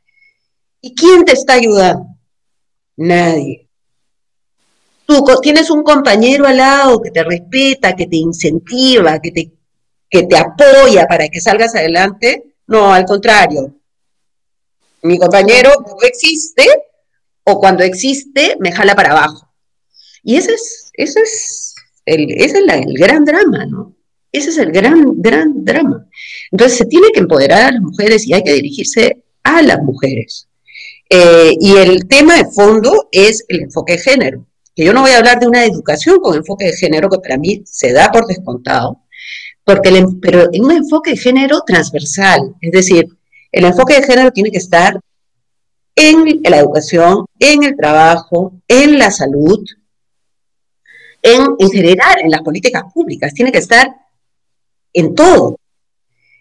¿Y 0.87 0.95
quién 0.95 1.25
te 1.25 1.33
está 1.33 1.55
ayudando? 1.55 2.07
Nadie. 2.97 3.69
tú 5.05 5.25
tienes 5.43 5.69
un 5.69 5.83
compañero 5.83 6.47
al 6.47 6.59
lado 6.59 7.01
que 7.01 7.11
te 7.11 7.25
respeta, 7.25 7.97
que 7.97 8.07
te 8.07 8.17
incentiva, 8.19 9.19
que 9.19 9.33
te, 9.33 9.53
que 10.09 10.23
te 10.23 10.37
apoya 10.37 11.09
para 11.09 11.29
que 11.29 11.41
salgas 11.41 11.75
adelante. 11.75 12.55
No, 12.69 12.95
al 12.95 13.05
contrario. 13.05 13.75
Mi 15.03 15.19
compañero 15.19 15.71
no 15.85 15.97
existe 16.03 16.65
o 17.43 17.59
cuando 17.59 17.83
existe 17.83 18.57
me 18.61 18.71
jala 18.71 18.95
para 18.95 19.11
abajo. 19.11 19.53
Y 20.23 20.37
ese 20.37 20.53
es, 20.53 20.91
ese 20.93 21.21
es, 21.21 21.75
el, 22.05 22.31
ese 22.31 22.59
es 22.59 22.69
el 22.69 22.95
gran 22.97 23.25
drama, 23.25 23.67
¿no? 23.67 23.93
Ese 24.31 24.51
es 24.51 24.59
el 24.59 24.71
gran, 24.71 25.21
gran 25.21 25.65
drama. 25.65 26.07
Entonces 26.53 26.79
se 26.79 26.85
tiene 26.85 27.09
que 27.13 27.21
empoderar 27.21 27.63
a 27.63 27.73
las 27.73 27.83
mujeres 27.83 28.25
y 28.25 28.35
hay 28.35 28.45
que 28.45 28.53
dirigirse 28.53 29.25
a 29.43 29.63
las 29.63 29.83
mujeres. 29.83 30.46
Eh, 31.09 31.57
y 31.61 31.77
el 31.77 32.07
tema 32.09 32.37
de 32.37 32.47
fondo 32.47 33.09
es 33.13 33.45
el 33.49 33.63
enfoque 33.63 33.93
de 33.93 33.99
género 33.99 34.47
que 34.77 34.85
yo 34.85 34.93
no 34.93 35.01
voy 35.01 35.13
a 35.13 35.17
hablar 35.17 35.41
de 35.41 35.49
una 35.49 35.65
educación 35.65 36.21
con 36.21 36.37
enfoque 36.37 36.67
de 36.67 36.77
género 36.77 37.09
que 37.09 37.19
para 37.19 37.39
mí 37.39 37.63
se 37.65 37.93
da 37.93 38.13
por 38.13 38.27
descontado, 38.27 39.01
porque 39.65 40.05
pero 40.21 40.51
en 40.53 40.65
un 40.65 40.73
enfoque 40.73 41.13
de 41.13 41.17
género 41.17 41.63
transversal, 41.67 42.55
es 42.61 42.71
decir, 42.71 43.07
el 43.51 43.65
enfoque 43.65 43.95
de 43.95 44.07
género 44.07 44.31
tiene 44.33 44.51
que 44.51 44.59
estar 44.59 45.01
en 45.95 46.43
la 46.45 46.59
educación, 46.59 47.25
en 47.39 47.65
el 47.65 47.75
trabajo, 47.75 48.61
en 48.69 48.99
la 48.99 49.11
salud, 49.11 49.65
en 51.23 51.57
general 51.71 52.19
en 52.21 52.31
las 52.31 52.43
políticas 52.43 52.85
públicas, 52.93 53.33
tiene 53.33 53.51
que 53.51 53.59
estar 53.59 53.89
en 54.93 55.15
todo. 55.15 55.57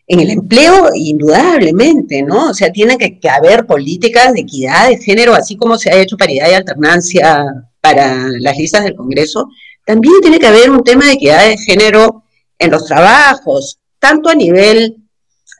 En 0.07 0.19
el 0.19 0.29
empleo, 0.29 0.89
indudablemente, 0.93 2.21
¿no? 2.21 2.49
O 2.49 2.53
sea, 2.53 2.71
tiene 2.71 2.97
que, 2.97 3.19
haber 3.29 3.65
políticas 3.65 4.33
de 4.33 4.41
equidad 4.41 4.89
de 4.89 4.97
género, 4.97 5.33
así 5.33 5.55
como 5.55 5.77
se 5.77 5.89
ha 5.89 5.99
hecho 5.99 6.17
paridad 6.17 6.49
y 6.49 6.53
alternancia 6.53 7.45
para 7.81 8.27
las 8.39 8.57
listas 8.57 8.83
del 8.83 8.95
Congreso, 8.95 9.49
también 9.85 10.15
tiene 10.21 10.39
que 10.39 10.47
haber 10.47 10.69
un 10.69 10.83
tema 10.83 11.05
de 11.05 11.13
equidad 11.13 11.47
de 11.47 11.57
género 11.57 12.23
en 12.59 12.71
los 12.71 12.85
trabajos, 12.85 13.79
tanto 13.99 14.29
a 14.29 14.35
nivel, 14.35 14.97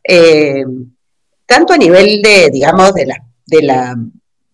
eh, 0.04 0.64
tanto 1.46 1.74
a 1.74 1.78
nivel 1.78 2.22
de, 2.22 2.50
digamos, 2.52 2.94
de 2.94 3.06
la, 3.08 3.16
de 3.46 3.62
la, 3.62 3.96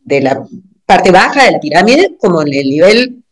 de 0.03 0.21
la 0.21 0.45
parte 0.85 1.11
baja 1.11 1.45
de 1.45 1.51
la 1.51 1.59
pirámide, 1.59 2.15
como 2.19 2.41
en 2.41 2.53
el 2.53 2.69
nivel 2.69 3.23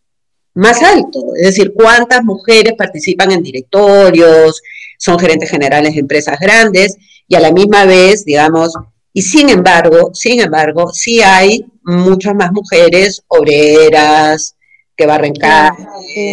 más 0.54 0.82
alto, 0.84 1.36
es 1.36 1.48
decir, 1.48 1.74
cuántas 1.74 2.24
mujeres 2.24 2.74
participan 2.78 3.32
en 3.32 3.44
directorios, 3.44 4.62
son 5.00 5.18
gerentes 5.18 5.50
generales 5.50 5.94
de 5.94 6.02
empresas 6.02 6.40
grandes, 6.40 6.98
y 7.28 7.36
a 7.36 7.40
la 7.40 7.52
misma 7.52 7.86
vez, 7.86 8.26
digamos, 8.26 8.74
y 9.14 9.24
sin 9.24 9.50
embargo, 9.50 10.12
sin 10.14 10.40
embargo, 10.40 10.92
sí 10.94 11.22
hay 11.22 11.66
muchas 11.84 12.36
más 12.36 12.52
mujeres 12.52 13.24
obreras 13.28 14.56
que 14.96 15.06
barren 15.06 15.34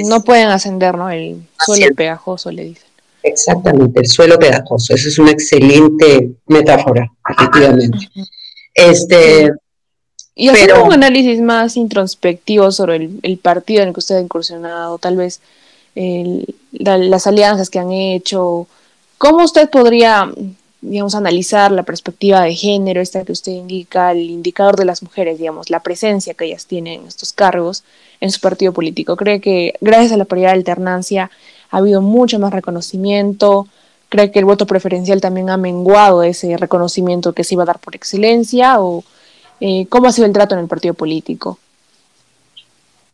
no 0.04 0.25
pueden 0.25 0.49
ascender, 0.49 0.96
¿no? 0.96 1.08
El 1.08 1.40
suelo 1.64 1.94
pegajoso, 1.94 2.50
le 2.50 2.64
dicen. 2.64 2.88
Exactamente, 3.23 4.00
el 4.00 4.06
suelo 4.06 4.38
pegajoso. 4.38 4.94
Esa 4.94 5.08
es 5.08 5.18
una 5.18 5.30
excelente 5.30 6.32
metáfora, 6.46 7.11
efectivamente. 7.28 7.99
Este, 8.75 9.50
y 10.38 10.49
haciendo 10.49 10.85
un 10.85 10.92
análisis 10.92 11.40
más 11.40 11.78
introspectivo 11.78 12.70
sobre 12.70 13.08
el, 13.23 13.38
partido 13.38 13.80
en 13.82 13.88
el 13.88 13.94
que 13.94 14.00
usted 14.00 14.16
ha 14.16 14.20
incursionado, 14.20 14.99
tal 14.99 15.16
vez 15.16 15.40
las 16.72 17.26
alianzas 17.26 17.70
que 17.70 17.78
han 17.78 17.90
hecho, 17.90 18.66
¿cómo 19.18 19.44
usted 19.44 19.70
podría 19.70 20.30
digamos, 20.80 21.14
analizar 21.14 21.72
la 21.72 21.82
perspectiva 21.82 22.42
de 22.42 22.54
género, 22.54 23.00
esta 23.00 23.24
que 23.24 23.32
usted 23.32 23.52
indica, 23.52 24.12
el 24.12 24.30
indicador 24.30 24.76
de 24.76 24.85
las 24.85 25.02
mujeres, 25.02 25.38
digamos, 25.38 25.70
la 25.70 25.80
presencia 25.80 26.35
que 26.35 26.44
ellas 26.44 26.66
tienen 26.66 27.00
en 27.00 27.06
estos 27.09 27.32
cargos 27.32 27.82
en 28.20 28.30
su 28.30 28.40
partido 28.40 28.72
político. 28.72 29.16
Cree 29.16 29.40
que 29.40 29.74
gracias 29.80 30.12
a 30.12 30.16
la 30.16 30.24
paridad 30.24 30.50
de 30.50 30.59
alternancia 30.59 31.30
ha 31.70 31.78
habido 31.78 32.02
mucho 32.02 32.38
más 32.38 32.52
reconocimiento, 32.52 33.66
cree 34.09 34.30
que 34.30 34.38
el 34.38 34.44
voto 34.44 34.66
preferencial 34.66 35.20
también 35.20 35.50
ha 35.50 35.56
menguado 35.56 36.22
ese 36.22 36.56
reconocimiento 36.56 37.32
que 37.32 37.44
se 37.44 37.54
iba 37.54 37.64
a 37.64 37.66
dar 37.66 37.80
por 37.80 37.96
excelencia 37.96 38.80
o 38.80 39.02
eh, 39.61 39.87
cómo 39.88 40.06
ha 40.06 40.12
sido 40.12 40.26
el 40.26 40.32
trato 40.32 40.54
en 40.54 40.61
el 40.61 40.68
partido 40.68 40.94
político. 40.94 41.59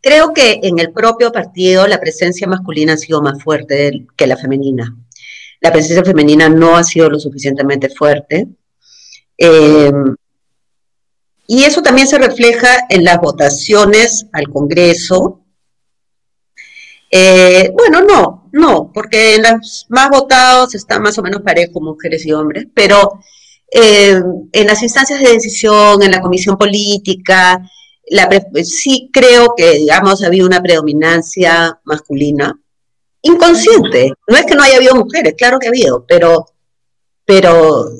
Creo 0.02 0.34
que 0.34 0.60
en 0.62 0.78
el 0.78 0.92
propio 0.92 1.32
partido 1.32 1.86
la 1.86 2.00
presencia 2.00 2.46
masculina 2.46 2.94
ha 2.94 2.98
sido 2.98 3.22
más 3.22 3.42
fuerte 3.42 4.06
que 4.16 4.26
la 4.26 4.36
femenina 4.36 4.94
la 5.62 5.72
presencia 5.72 6.04
femenina 6.04 6.48
no 6.48 6.76
ha 6.76 6.82
sido 6.82 7.08
lo 7.08 7.18
suficientemente 7.20 7.88
fuerte. 7.88 8.48
Eh, 9.38 9.92
y 11.46 11.62
eso 11.62 11.82
también 11.82 12.08
se 12.08 12.18
refleja 12.18 12.86
en 12.88 13.04
las 13.04 13.18
votaciones 13.18 14.26
al 14.32 14.48
Congreso. 14.48 15.40
Eh, 17.10 17.70
bueno, 17.74 18.00
no, 18.02 18.48
no, 18.52 18.90
porque 18.92 19.36
en 19.36 19.42
los 19.42 19.86
más 19.88 20.10
votados 20.10 20.74
están 20.74 21.02
más 21.02 21.16
o 21.18 21.22
menos 21.22 21.42
parejos 21.42 21.80
mujeres 21.80 22.26
y 22.26 22.32
hombres, 22.32 22.66
pero 22.74 23.20
eh, 23.70 24.20
en 24.52 24.66
las 24.66 24.82
instancias 24.82 25.20
de 25.20 25.32
decisión, 25.32 26.02
en 26.02 26.10
la 26.10 26.20
comisión 26.20 26.56
política, 26.56 27.62
sí 28.64 29.10
creo 29.12 29.54
que, 29.56 29.78
digamos, 29.78 30.22
había 30.22 30.44
una 30.44 30.62
predominancia 30.62 31.80
masculina 31.84 32.58
inconsciente. 33.22 34.12
No 34.28 34.36
es 34.36 34.44
que 34.46 34.54
no 34.54 34.62
haya 34.62 34.76
habido 34.76 34.96
mujeres, 34.96 35.34
claro 35.36 35.58
que 35.58 35.66
ha 35.66 35.70
habido, 35.70 36.04
pero, 36.06 36.46
pero 37.24 37.90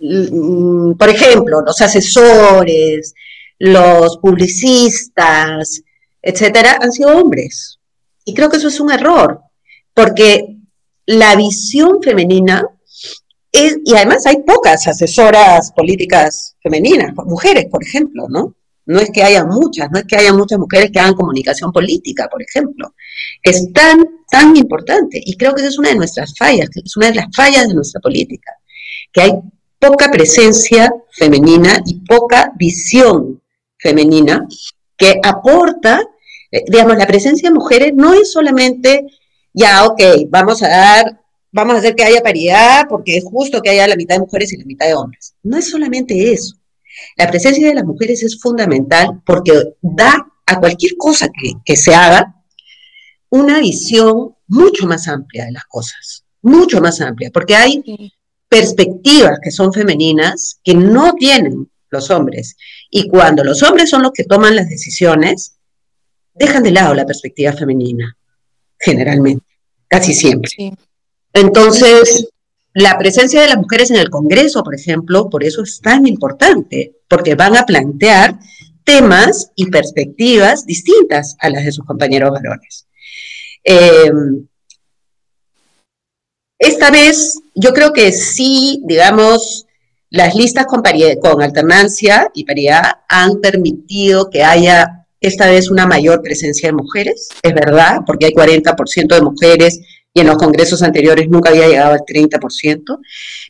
mm, 0.00 0.92
por 0.94 1.08
ejemplo, 1.08 1.62
los 1.62 1.80
asesores, 1.80 3.14
los 3.58 4.18
publicistas, 4.18 5.82
etcétera, 6.20 6.78
han 6.80 6.92
sido 6.92 7.16
hombres. 7.16 7.78
Y 8.24 8.34
creo 8.34 8.50
que 8.50 8.56
eso 8.56 8.68
es 8.68 8.80
un 8.80 8.90
error, 8.90 9.40
porque 9.94 10.56
la 11.06 11.36
visión 11.36 12.02
femenina 12.02 12.66
y 13.52 13.94
además 13.94 14.26
hay 14.26 14.42
pocas 14.46 14.86
asesoras 14.86 15.72
políticas 15.72 16.56
femeninas, 16.62 17.14
mujeres, 17.24 17.66
por 17.70 17.82
ejemplo, 17.82 18.26
¿no? 18.28 18.54
No 18.86 19.00
es 19.00 19.10
que 19.10 19.22
haya 19.22 19.44
muchas, 19.44 19.90
no 19.90 19.98
es 19.98 20.04
que 20.04 20.16
haya 20.16 20.32
muchas 20.32 20.58
mujeres 20.58 20.90
que 20.92 21.00
hagan 21.00 21.14
comunicación 21.14 21.72
política, 21.72 22.28
por 22.30 22.40
ejemplo. 22.40 22.94
Es 23.42 23.72
tan, 23.72 24.04
tan 24.30 24.56
importante. 24.56 25.20
Y 25.24 25.36
creo 25.36 25.54
que 25.54 25.62
esa 25.62 25.70
es 25.70 25.78
una 25.78 25.88
de 25.88 25.96
nuestras 25.96 26.34
fallas, 26.38 26.68
es 26.72 26.96
una 26.96 27.08
de 27.08 27.16
las 27.16 27.26
fallas 27.34 27.66
de 27.66 27.74
nuestra 27.74 28.00
política, 28.00 28.52
que 29.12 29.22
hay 29.22 29.32
poca 29.78 30.10
presencia 30.10 30.92
femenina 31.10 31.82
y 31.84 31.94
poca 32.06 32.52
visión 32.56 33.42
femenina 33.78 34.46
que 34.96 35.20
aporta, 35.22 36.02
eh, 36.50 36.64
digamos, 36.68 36.96
la 36.96 37.06
presencia 37.06 37.48
de 37.48 37.54
mujeres 37.54 37.92
no 37.94 38.14
es 38.14 38.32
solamente, 38.32 39.06
ya, 39.52 39.84
ok, 39.84 40.00
vamos 40.28 40.62
a 40.62 40.68
dar, 40.68 41.20
vamos 41.52 41.74
a 41.74 41.78
hacer 41.78 41.94
que 41.94 42.04
haya 42.04 42.20
paridad 42.20 42.86
porque 42.88 43.16
es 43.16 43.24
justo 43.24 43.62
que 43.62 43.70
haya 43.70 43.88
la 43.88 43.96
mitad 43.96 44.16
de 44.16 44.20
mujeres 44.20 44.52
y 44.52 44.56
la 44.56 44.64
mitad 44.64 44.86
de 44.86 44.94
hombres. 44.94 45.34
No 45.42 45.56
es 45.56 45.70
solamente 45.70 46.32
eso. 46.32 46.56
La 47.16 47.28
presencia 47.28 47.68
de 47.68 47.74
las 47.74 47.84
mujeres 47.84 48.22
es 48.22 48.40
fundamental 48.40 49.22
porque 49.24 49.74
da 49.80 50.26
a 50.46 50.60
cualquier 50.60 50.96
cosa 50.96 51.28
que, 51.64 51.76
se 51.76 51.94
haga 51.94 52.34
una 53.30 53.58
visión 53.58 54.34
mucho 54.46 54.86
más 54.86 55.08
amplia 55.08 55.46
de 55.46 55.52
las 55.52 55.64
cosas, 55.64 56.24
mucho 56.42 56.80
más 56.80 57.00
amplia, 57.00 57.30
porque 57.32 57.56
hay 57.56 57.82
perspectivas 58.48 59.38
que 59.42 59.50
son 59.50 59.72
femeninas 59.72 60.60
que 60.62 60.74
no 60.74 61.14
tienen 61.14 61.68
los 61.90 62.10
hombres. 62.10 62.56
Y 62.90 63.08
cuando 63.08 63.42
los 63.42 63.62
hombres 63.62 63.90
son 63.90 64.02
los 64.02 64.12
que 64.12 64.24
toman 64.24 64.54
las 64.54 64.68
decisiones, 64.68 65.58
dejan 66.34 66.62
de 66.62 66.70
lado 66.70 66.94
la 66.94 67.06
perspectiva 67.06 67.52
femenina, 67.52 68.16
generalmente, 68.78 69.44
casi 69.88 70.14
siempre. 70.14 70.50
Entonces, 71.36 72.28
la 72.72 72.96
presencia 72.96 73.42
de 73.42 73.48
las 73.48 73.58
mujeres 73.58 73.90
en 73.90 73.96
el 73.96 74.08
Congreso, 74.08 74.64
por 74.64 74.74
ejemplo, 74.74 75.28
por 75.28 75.44
eso 75.44 75.62
es 75.62 75.80
tan 75.82 76.06
importante, 76.06 76.96
porque 77.08 77.34
van 77.34 77.56
a 77.56 77.66
plantear 77.66 78.38
temas 78.84 79.50
y 79.54 79.66
perspectivas 79.66 80.64
distintas 80.64 81.36
a 81.40 81.50
las 81.50 81.66
de 81.66 81.72
sus 81.72 81.84
compañeros 81.84 82.30
varones. 82.30 82.86
Eh, 83.64 84.10
esta 86.58 86.90
vez 86.90 87.38
yo 87.54 87.74
creo 87.74 87.92
que 87.92 88.12
sí, 88.12 88.80
digamos, 88.86 89.66
las 90.08 90.34
listas 90.34 90.64
con, 90.64 90.82
con 91.20 91.42
alternancia 91.42 92.30
y 92.32 92.44
paridad 92.44 92.82
han 93.10 93.42
permitido 93.42 94.30
que 94.30 94.42
haya 94.42 95.06
esta 95.20 95.50
vez 95.50 95.70
una 95.70 95.86
mayor 95.86 96.22
presencia 96.22 96.68
de 96.70 96.74
mujeres, 96.74 97.28
es 97.42 97.52
verdad, 97.52 98.00
porque 98.06 98.26
hay 98.26 98.32
40% 98.32 99.14
de 99.14 99.20
mujeres 99.20 99.80
y 100.16 100.20
en 100.20 100.28
los 100.28 100.38
congresos 100.38 100.82
anteriores 100.82 101.28
nunca 101.28 101.50
había 101.50 101.68
llegado 101.68 101.92
al 101.92 102.00
30%, 102.00 103.00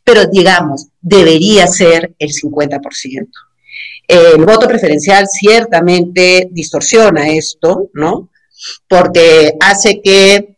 pero 0.02 0.26
digamos, 0.26 0.88
debería 1.00 1.64
ser 1.68 2.12
el 2.18 2.30
50%. 2.30 3.28
El 4.08 4.44
voto 4.44 4.66
preferencial 4.66 5.28
ciertamente 5.28 6.48
distorsiona 6.50 7.28
esto, 7.28 7.88
¿no? 7.94 8.30
Porque 8.88 9.54
hace 9.60 10.00
que 10.02 10.56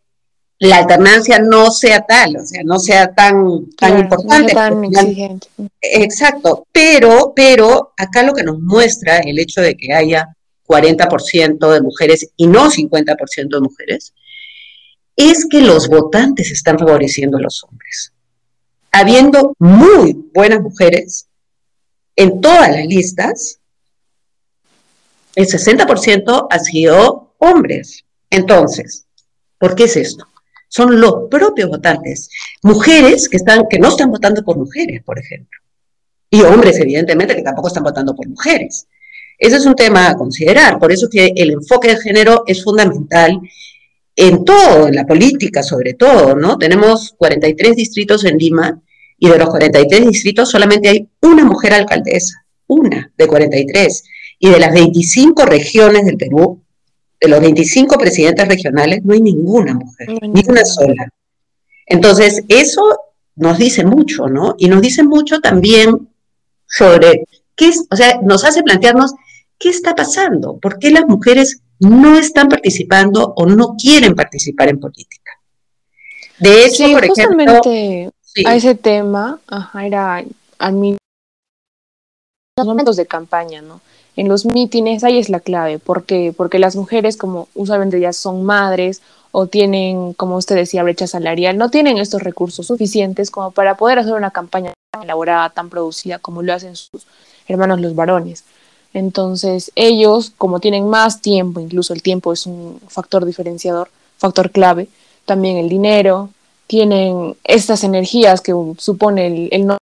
la 0.60 0.78
alternancia 0.78 1.40
no 1.40 1.70
sea 1.70 2.00
tal, 2.00 2.38
o 2.38 2.46
sea, 2.46 2.62
no 2.64 2.78
sea 2.78 3.12
tan, 3.12 3.68
tan 3.76 3.98
importante. 3.98 4.54
tan 4.54 4.82
exigente. 4.86 5.48
Exacto, 5.82 6.66
pero, 6.72 7.34
pero 7.36 7.92
acá 7.98 8.22
lo 8.22 8.32
que 8.32 8.44
nos 8.44 8.58
muestra 8.60 9.18
el 9.18 9.38
hecho 9.38 9.60
de 9.60 9.76
que 9.76 9.92
haya 9.92 10.34
40% 10.66 11.70
de 11.70 11.82
mujeres 11.82 12.30
y 12.34 12.46
no 12.46 12.70
50% 12.70 13.48
de 13.50 13.60
mujeres, 13.60 14.14
es 15.18 15.46
que 15.50 15.60
los 15.60 15.88
votantes 15.88 16.52
están 16.52 16.78
favoreciendo 16.78 17.36
a 17.36 17.40
los 17.40 17.62
hombres. 17.64 18.12
Habiendo 18.92 19.52
muy 19.58 20.16
buenas 20.32 20.60
mujeres 20.60 21.26
en 22.14 22.40
todas 22.40 22.70
las 22.70 22.86
listas, 22.86 23.58
el 25.34 25.46
60% 25.46 26.46
ha 26.48 26.58
sido 26.60 27.34
hombres. 27.38 28.04
Entonces, 28.30 29.06
¿por 29.58 29.74
qué 29.74 29.84
es 29.84 29.96
esto? 29.96 30.24
Son 30.68 31.00
los 31.00 31.28
propios 31.28 31.68
votantes, 31.68 32.30
mujeres 32.62 33.28
que, 33.28 33.38
están, 33.38 33.66
que 33.68 33.78
no 33.78 33.88
están 33.88 34.10
votando 34.10 34.44
por 34.44 34.56
mujeres, 34.56 35.02
por 35.02 35.18
ejemplo, 35.18 35.58
y 36.30 36.42
hombres, 36.42 36.78
evidentemente, 36.78 37.34
que 37.34 37.42
tampoco 37.42 37.68
están 37.68 37.84
votando 37.84 38.14
por 38.14 38.28
mujeres. 38.28 38.86
Ese 39.36 39.56
es 39.56 39.66
un 39.66 39.74
tema 39.74 40.10
a 40.10 40.16
considerar, 40.16 40.78
por 40.78 40.92
eso 40.92 41.08
que 41.10 41.32
el 41.34 41.52
enfoque 41.52 41.88
de 41.88 42.00
género 42.00 42.44
es 42.46 42.62
fundamental 42.62 43.40
en 44.20 44.44
todo, 44.44 44.88
en 44.88 44.96
la 44.96 45.06
política 45.06 45.62
sobre 45.62 45.94
todo, 45.94 46.34
¿no? 46.34 46.58
Tenemos 46.58 47.14
43 47.16 47.76
distritos 47.76 48.24
en 48.24 48.36
Lima 48.36 48.82
y 49.16 49.28
de 49.28 49.38
los 49.38 49.48
43 49.48 50.08
distritos 50.08 50.50
solamente 50.50 50.88
hay 50.88 51.08
una 51.22 51.44
mujer 51.44 51.72
alcaldesa, 51.72 52.44
una 52.66 53.12
de 53.16 53.26
43. 53.28 54.04
Y 54.40 54.50
de 54.50 54.58
las 54.58 54.74
25 54.74 55.44
regiones 55.46 56.04
del 56.04 56.16
Perú, 56.16 56.60
de 57.20 57.28
los 57.28 57.40
25 57.40 57.96
presidentes 57.96 58.48
regionales, 58.48 59.04
no 59.04 59.14
hay 59.14 59.20
ninguna 59.20 59.74
mujer, 59.74 60.08
ni 60.22 60.42
una 60.48 60.64
sola. 60.64 61.12
Entonces, 61.86 62.42
eso 62.48 62.98
nos 63.36 63.56
dice 63.56 63.84
mucho, 63.84 64.26
¿no? 64.26 64.56
Y 64.58 64.66
nos 64.68 64.82
dice 64.82 65.04
mucho 65.04 65.38
también 65.38 66.08
sobre 66.66 67.24
qué 67.54 67.68
es, 67.68 67.84
o 67.88 67.94
sea, 67.94 68.20
nos 68.20 68.44
hace 68.44 68.64
plantearnos 68.64 69.14
qué 69.58 69.68
está 69.68 69.94
pasando, 69.94 70.58
por 70.58 70.80
qué 70.80 70.90
las 70.90 71.06
mujeres 71.06 71.60
no 71.80 72.18
están 72.18 72.48
participando 72.48 73.32
o 73.36 73.46
no 73.46 73.74
quieren 73.76 74.14
participar 74.14 74.68
en 74.68 74.80
política. 74.80 75.32
De 76.38 76.64
hecho, 76.64 76.84
por 76.92 77.06
justamente 77.08 78.10
a 78.44 78.54
ese 78.54 78.74
tema, 78.74 79.40
ajá, 79.46 79.86
era 79.86 80.24
mí 80.72 80.96
los 82.56 82.66
momentos 82.66 82.96
de 82.96 83.06
campaña, 83.06 83.62
¿no? 83.62 83.80
En 84.16 84.28
los 84.28 84.44
mítines 84.44 85.04
ahí 85.04 85.18
es 85.18 85.28
la 85.28 85.40
clave, 85.40 85.78
¿por 85.78 86.04
qué? 86.04 86.34
Porque 86.36 86.58
las 86.58 86.74
mujeres 86.74 87.16
como 87.16 87.48
usualmente 87.54 88.00
ya 88.00 88.12
son 88.12 88.42
madres 88.42 89.00
o 89.30 89.46
tienen, 89.46 90.12
como 90.14 90.36
usted 90.36 90.56
decía, 90.56 90.82
brecha 90.82 91.06
salarial, 91.06 91.56
no 91.56 91.70
tienen 91.70 91.98
estos 91.98 92.22
recursos 92.22 92.66
suficientes 92.66 93.30
como 93.30 93.52
para 93.52 93.76
poder 93.76 94.00
hacer 94.00 94.14
una 94.14 94.32
campaña 94.32 94.72
tan 94.90 95.04
elaborada, 95.04 95.50
tan 95.50 95.70
producida 95.70 96.18
como 96.18 96.42
lo 96.42 96.52
hacen 96.52 96.74
sus 96.74 97.06
hermanos 97.46 97.80
los 97.80 97.94
varones. 97.94 98.44
Entonces, 98.94 99.70
ellos, 99.74 100.32
como 100.36 100.60
tienen 100.60 100.88
más 100.88 101.20
tiempo, 101.20 101.60
incluso 101.60 101.92
el 101.92 102.02
tiempo 102.02 102.32
es 102.32 102.46
un 102.46 102.80
factor 102.88 103.24
diferenciador, 103.24 103.90
factor 104.16 104.50
clave, 104.50 104.88
también 105.24 105.58
el 105.58 105.68
dinero, 105.68 106.30
tienen 106.66 107.36
estas 107.44 107.84
energías 107.84 108.40
que 108.40 108.52
supone 108.78 109.26
el, 109.26 109.48
el 109.52 109.66
no 109.66 109.78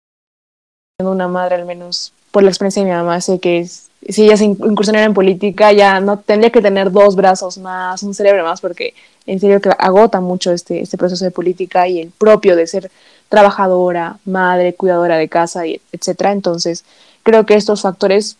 una 1.05 1.29
madre, 1.29 1.57
al 1.57 1.67
menos 1.67 2.13
por 2.31 2.43
la 2.43 2.51
experiencia 2.51 2.83
de 2.83 2.91
mi 2.91 2.95
mamá, 2.95 3.21
sé 3.21 3.39
que 3.39 3.67
si 4.09 4.25
ella 4.25 4.37
se 4.37 4.45
incursionara 4.45 5.05
en 5.05 5.15
política, 5.15 5.73
ya 5.73 6.01
no 6.01 6.19
tendría 6.19 6.51
que 6.51 6.63
tener 6.63 6.91
dos 6.93 7.17
brazos 7.17 7.59
más, 7.59 8.03
un 8.03 8.15
cerebro 8.15 8.45
más, 8.45 8.61
porque 8.61 8.95
en 9.27 9.41
serio 9.41 9.61
que 9.61 9.71
agota 9.79 10.21
mucho 10.21 10.53
este, 10.53 10.81
este 10.81 10.97
proceso 10.97 11.25
de 11.25 11.31
política 11.31 11.89
y 11.89 12.01
el 12.01 12.11
propio 12.11 12.57
de 12.57 12.67
ser 12.67 12.91
trabajadora, 13.29 14.19
madre, 14.25 14.75
cuidadora 14.75 15.17
de 15.17 15.29
casa, 15.29 15.67
y 15.67 15.81
etcétera. 15.93 16.33
Entonces, 16.33 16.85
creo 17.23 17.47
que 17.47 17.55
estos 17.55 17.83
factores 17.83 18.37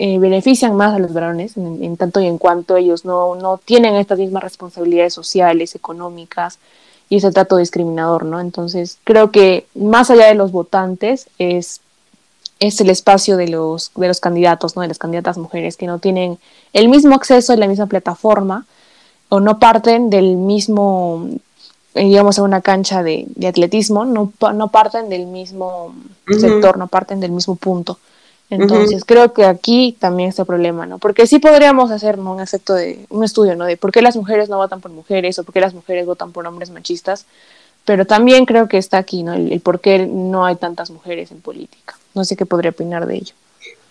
eh, 0.00 0.20
benefician 0.20 0.76
más 0.76 0.94
a 0.94 1.00
los 1.00 1.12
varones 1.12 1.56
en, 1.56 1.96
tanto 1.96 2.20
y 2.20 2.26
en 2.26 2.38
cuanto 2.38 2.76
ellos 2.76 3.04
no, 3.04 3.34
no 3.34 3.58
tienen 3.58 3.96
estas 3.96 4.20
mismas 4.20 4.44
responsabilidades 4.44 5.12
sociales, 5.12 5.74
económicas 5.74 6.60
y 7.08 7.16
ese 7.16 7.32
trato 7.32 7.56
discriminador, 7.56 8.24
¿no? 8.24 8.38
Entonces, 8.38 8.98
creo 9.02 9.32
que 9.32 9.66
más 9.74 10.08
allá 10.10 10.26
de 10.26 10.36
los 10.36 10.52
votantes 10.52 11.26
es, 11.40 11.80
es 12.60 12.80
el 12.80 12.90
espacio 12.90 13.36
de 13.36 13.48
los, 13.48 13.90
de 13.96 14.06
los 14.06 14.20
candidatos, 14.20 14.76
¿no? 14.76 14.82
De 14.82 14.88
las 14.88 14.98
candidatas 14.98 15.36
mujeres 15.36 15.76
que 15.76 15.86
no 15.86 15.98
tienen 15.98 16.38
el 16.74 16.88
mismo 16.88 17.16
acceso 17.16 17.52
a 17.52 17.56
la 17.56 17.66
misma 17.66 17.86
plataforma 17.86 18.66
o 19.30 19.40
no 19.40 19.58
parten 19.58 20.10
del 20.10 20.36
mismo, 20.36 21.28
eh, 21.94 22.04
digamos, 22.04 22.38
en 22.38 22.44
una 22.44 22.60
cancha 22.60 23.02
de, 23.02 23.26
atletismo, 23.48 24.04
no, 24.04 24.32
no 24.54 24.68
parten 24.68 25.08
del 25.08 25.26
mismo 25.26 25.92
sector, 26.28 26.78
no 26.78 26.86
parten 26.86 27.18
del 27.18 27.32
mismo 27.32 27.56
punto. 27.56 27.98
Entonces, 28.50 29.04
creo 29.04 29.34
que 29.34 29.44
aquí 29.44 29.94
también 29.98 30.30
está 30.30 30.42
el 30.42 30.46
problema, 30.46 30.86
¿no? 30.86 30.98
Porque 30.98 31.26
sí 31.26 31.38
podríamos 31.38 31.90
hacer 31.90 32.18
un 32.18 32.40
efecto 32.40 32.74
de 32.74 33.04
un 33.10 33.22
estudio, 33.22 33.56
¿no? 33.56 33.66
De 33.66 33.76
por 33.76 33.92
qué 33.92 34.00
las 34.00 34.16
mujeres 34.16 34.48
no 34.48 34.56
votan 34.56 34.80
por 34.80 34.90
mujeres 34.90 35.38
o 35.38 35.44
por 35.44 35.52
qué 35.52 35.60
las 35.60 35.74
mujeres 35.74 36.06
votan 36.06 36.32
por 36.32 36.46
hombres 36.46 36.70
machistas, 36.70 37.26
pero 37.84 38.06
también 38.06 38.46
creo 38.46 38.66
que 38.66 38.78
está 38.78 38.96
aquí, 38.96 39.22
¿no? 39.22 39.34
El, 39.34 39.60
por 39.60 39.80
qué 39.80 40.06
no 40.06 40.46
hay 40.46 40.56
tantas 40.56 40.90
mujeres 40.90 41.30
en 41.30 41.42
política. 41.42 41.98
No 42.14 42.24
sé 42.24 42.36
qué 42.36 42.46
podría 42.46 42.70
opinar 42.70 43.06
de 43.06 43.16
ello. 43.16 43.34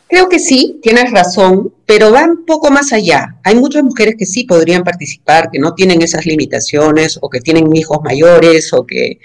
Creo 0.09 0.27
que 0.27 0.39
sí, 0.39 0.79
tienes 0.81 1.11
razón, 1.11 1.73
pero 1.85 2.11
va 2.11 2.23
un 2.23 2.45
poco 2.45 2.71
más 2.71 2.93
allá. 2.93 3.35
Hay 3.43 3.55
muchas 3.55 3.83
mujeres 3.83 4.15
que 4.17 4.25
sí 4.25 4.45
podrían 4.45 4.83
participar, 4.83 5.51
que 5.51 5.59
no 5.59 5.75
tienen 5.75 6.01
esas 6.01 6.25
limitaciones 6.25 7.19
o 7.21 7.29
que 7.29 7.41
tienen 7.41 7.75
hijos 7.75 7.99
mayores 8.03 8.73
o 8.73 8.87
que, 8.87 9.19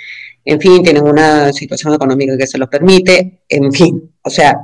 en 0.45 0.61
fin, 0.61 0.83
tienen 0.83 1.05
una 1.05 1.53
situación 1.53 1.95
económica 1.95 2.37
que 2.37 2.49
se 2.49 2.59
los 2.59 2.69
permite, 2.69 3.43
en 3.49 3.73
fin, 3.73 4.11
o 4.23 4.29
sea, 4.29 4.57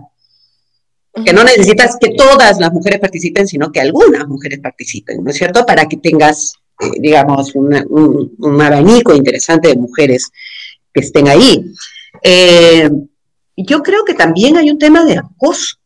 que 1.24 1.32
no 1.32 1.44
necesitas 1.44 1.96
que 2.00 2.10
todas 2.10 2.58
las 2.58 2.72
mujeres 2.72 3.00
participen, 3.00 3.46
sino 3.46 3.70
que 3.70 3.80
algunas 3.80 4.26
mujeres 4.26 4.60
participen, 4.60 5.22
¿no 5.22 5.30
es 5.30 5.36
cierto? 5.36 5.64
Para 5.64 5.86
que 5.86 5.96
tengas, 5.96 6.54
eh, 6.80 6.90
digamos, 6.98 7.54
un, 7.54 8.60
abanico 8.60 9.14
interesante 9.14 9.68
de 9.68 9.76
mujeres 9.76 10.30
que 10.92 11.00
estén 11.00 11.28
ahí. 11.28 11.64
Eh, 12.22 12.90
yo 13.56 13.82
creo 13.82 14.04
que 14.04 14.14
también 14.14 14.56
hay 14.56 14.70
un 14.70 14.78
tema 14.78 15.04
de 15.04 15.18
acoso. 15.18 15.76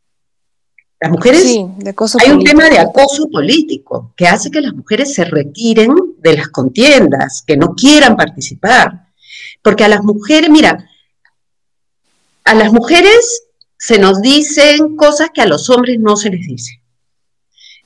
Las 1.00 1.10
mujeres, 1.10 1.42
sí, 1.42 1.66
de 1.78 1.90
acoso 1.90 2.18
hay 2.20 2.30
un 2.30 2.44
tema 2.44 2.68
de 2.68 2.78
acoso 2.78 3.28
político 3.28 4.12
que 4.16 4.26
hace 4.26 4.50
que 4.50 4.60
las 4.60 4.72
mujeres 4.72 5.14
se 5.14 5.24
retiren 5.24 5.92
de 6.18 6.36
las 6.36 6.48
contiendas, 6.48 7.42
que 7.44 7.56
no 7.56 7.74
quieran 7.74 8.16
participar. 8.16 9.08
Porque 9.62 9.84
a 9.84 9.88
las 9.88 10.02
mujeres, 10.04 10.48
mira, 10.50 10.88
a 12.44 12.54
las 12.54 12.72
mujeres 12.72 13.44
se 13.82 13.98
nos 13.98 14.22
dicen 14.22 14.94
cosas 14.94 15.30
que 15.34 15.40
a 15.40 15.46
los 15.46 15.68
hombres 15.68 15.98
no 15.98 16.14
se 16.14 16.30
les 16.30 16.46
dice. 16.46 16.80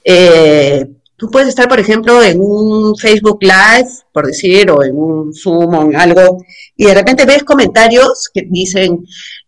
Eh, 0.04 0.86
tú 1.16 1.30
puedes 1.30 1.48
estar, 1.48 1.70
por 1.70 1.80
ejemplo, 1.80 2.22
en 2.22 2.38
un 2.38 2.94
Facebook 2.96 3.38
Live, 3.40 3.88
por 4.12 4.26
decir, 4.26 4.70
o 4.70 4.84
en 4.84 4.94
un 4.94 5.32
Zoom 5.32 5.74
o 5.74 5.82
en 5.84 5.96
algo, 5.96 6.44
y 6.76 6.84
de 6.84 6.94
repente 6.94 7.24
ves 7.24 7.44
comentarios 7.44 8.28
que 8.34 8.42
dicen, 8.46 9.06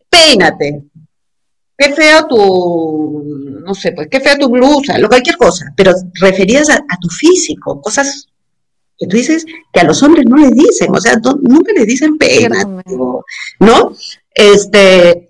peínate, 0.08 0.84
qué 1.76 1.92
feo 1.92 2.26
tu, 2.26 3.60
no 3.66 3.74
sé, 3.74 3.92
pues 3.92 4.08
qué 4.10 4.18
fea 4.18 4.38
tu 4.38 4.48
blusa, 4.48 4.96
lo, 4.96 5.08
cualquier 5.08 5.36
cosa, 5.36 5.66
pero 5.76 5.92
referidas 6.14 6.70
a, 6.70 6.80
tu 6.98 7.10
físico, 7.10 7.82
cosas 7.82 8.26
que 8.96 9.06
tú 9.06 9.18
dices 9.18 9.44
que 9.70 9.80
a 9.80 9.84
los 9.84 10.02
hombres 10.02 10.24
no 10.26 10.38
les 10.38 10.52
dicen, 10.52 10.96
o 10.96 10.98
sea, 10.98 11.20
nunca 11.42 11.74
les 11.74 11.86
dicen 11.86 12.16
peínate, 12.16 12.96
¿no? 13.60 13.92
Este, 14.34 15.27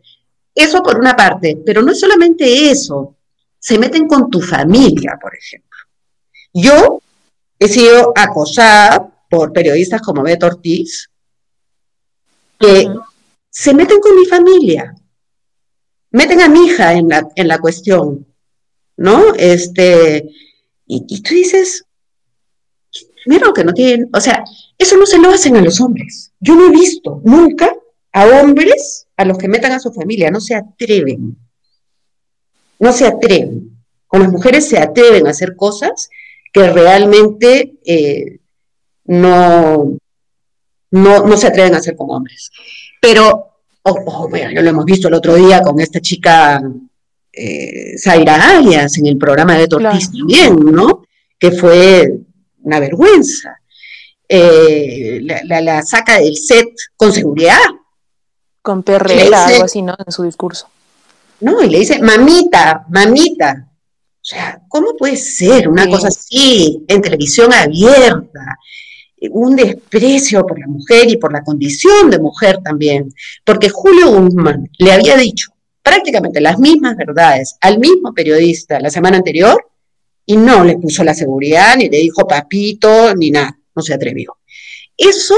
eso 0.59 0.83
por 0.83 0.99
una 0.99 1.15
parte, 1.15 1.59
pero 1.65 1.83
no 1.83 1.93
es 1.93 2.01
solamente 2.01 2.71
eso, 2.71 3.17
se 3.59 3.79
meten 3.79 4.07
con 4.07 4.31
tu 4.31 4.41
familia, 4.41 5.19
por 5.21 5.35
ejemplo. 5.35 5.79
Yo 6.53 7.01
he 7.59 7.69
sido 7.69 8.13
acosada 8.17 9.11
por 9.31 9.53
periodistas 9.53 10.01
como 10.03 10.23
Beto 10.23 10.47
Ortiz, 10.47 11.11
que 12.59 12.89
se 13.51 13.75
meten 13.75 14.01
con 14.01 14.17
mi 14.17 14.27
familia, 14.27 14.95
meten 16.11 16.41
a 16.41 16.49
mi 16.49 16.67
hija 16.67 16.95
en 16.95 17.09
la, 17.09 17.29
en 17.35 17.49
la 17.49 17.59
cuestión, 17.59 18.27
¿no? 18.97 19.35
Este, 19.35 20.29
y, 20.87 21.05
y 21.09 21.23
tú 21.23 21.35
dices, 21.35 21.85
mira 23.27 23.53
que 23.55 23.65
no 23.65 23.73
tienen, 23.73 24.09
o 24.13 24.21
sea, 24.21 24.43
eso 24.77 24.97
no 24.97 25.07
se 25.07 25.19
lo 25.19 25.31
hacen 25.31 25.57
a 25.57 25.61
los 25.61 25.81
hombres. 25.81 26.33
Yo 26.41 26.55
no 26.55 26.67
he 26.67 26.71
visto 26.71 27.21
nunca 27.25 27.75
a 28.13 28.27
hombres 28.27 29.08
a 29.19 29.25
los 29.25 29.37
que 29.37 29.49
metan 29.49 29.73
a 29.73 29.81
su 29.81 29.93
familia, 29.93 30.31
no 30.31 30.41
se 30.41 30.55
atreven. 30.55 31.37
No 32.79 32.93
se 32.93 33.07
atreven. 33.07 33.77
Con 34.07 34.23
las 34.23 34.33
mujeres 34.33 34.69
se 34.69 34.79
atreven 34.79 35.27
a 35.27 35.31
hacer 35.31 35.57
cosas 35.57 36.09
que 36.53 36.71
realmente 36.71 37.75
eh, 37.85 38.39
no, 39.05 39.99
no, 40.93 41.37
se 41.37 41.49
atreven 41.49 41.75
a 41.75 41.79
hacer 41.79 41.97
con 41.97 42.11
hombres. 42.11 42.51
Pero, 43.03 43.57
oh, 43.83 43.99
oh, 44.07 44.29
bueno, 44.29 44.53
yo 44.53 44.63
lo 44.63 44.71
hemos 44.71 44.85
visto 44.85 45.09
el 45.09 45.15
otro 45.15 45.35
día 45.35 45.61
con 45.63 45.81
esta 45.81 46.01
chica 46.01 46.63
eh, 47.33 47.99
Zaira 47.99 48.57
Arias 48.57 48.99
en 48.99 49.07
el 49.07 49.19
programa 49.19 49.59
de 49.59 49.67
Tortis 49.67 50.13
también, 50.13 50.57
¿no? 50.57 51.05
Que 51.39 51.51
fue 51.51 52.21
una 52.63 52.79
vergüenza. 52.79 53.61
Eh, 54.29 55.21
la, 55.23 55.83
saca 55.83 56.21
del 56.21 56.37
set 56.37 56.69
con 56.97 57.13
seguridad, 57.13 57.59
con 58.69 58.83
perrera, 58.83 59.47
algo 59.47 59.65
así, 59.65 59.81
¿no? 59.81 59.97
En 60.05 60.13
su 60.13 60.25
discurso. 60.25 60.69
No, 61.41 61.63
y 61.63 61.71
le 61.71 61.79
dice, 61.79 61.99
mamita, 62.01 62.85
mamita. 62.91 63.67
O 63.67 64.21
sea, 64.21 64.61
¿cómo 64.69 64.95
puede 64.95 65.17
ser 65.17 65.71
una 65.71 65.89
cosa 65.89 66.09
así 66.09 66.85
en 66.87 67.01
televisión 67.01 67.51
abierta? 67.51 68.59
Un 69.31 69.57
desprecio 69.57 70.47
por 70.47 70.61
la 70.61 70.67
mujer 70.67 71.09
y 71.09 71.17
por 71.17 71.33
la 71.33 71.43
condición 71.43 72.11
de 72.11 72.19
mujer 72.19 72.59
también. 72.63 73.11
Porque 73.43 73.71
Julio 73.71 74.11
Guzmán 74.11 74.69
le 74.77 74.93
había 74.93 75.17
dicho 75.17 75.51
prácticamente 75.83 76.39
las 76.39 76.59
mismas 76.59 76.95
verdades 76.95 77.57
al 77.63 77.79
mismo 77.79 78.13
periodista 78.13 78.81
la 78.81 78.91
semana 78.91 79.17
anterior 79.17 79.65
y 80.27 80.37
no 80.37 80.63
le 80.63 80.77
puso 80.77 81.03
la 81.05 81.15
seguridad, 81.15 81.75
ni 81.79 81.89
le 81.89 82.01
dijo 82.01 82.29
papito, 82.29 83.15
ni 83.15 83.31
nada, 83.31 83.59
no 83.75 83.81
se 83.81 83.95
atrevió. 83.95 84.37
Eso, 84.95 85.37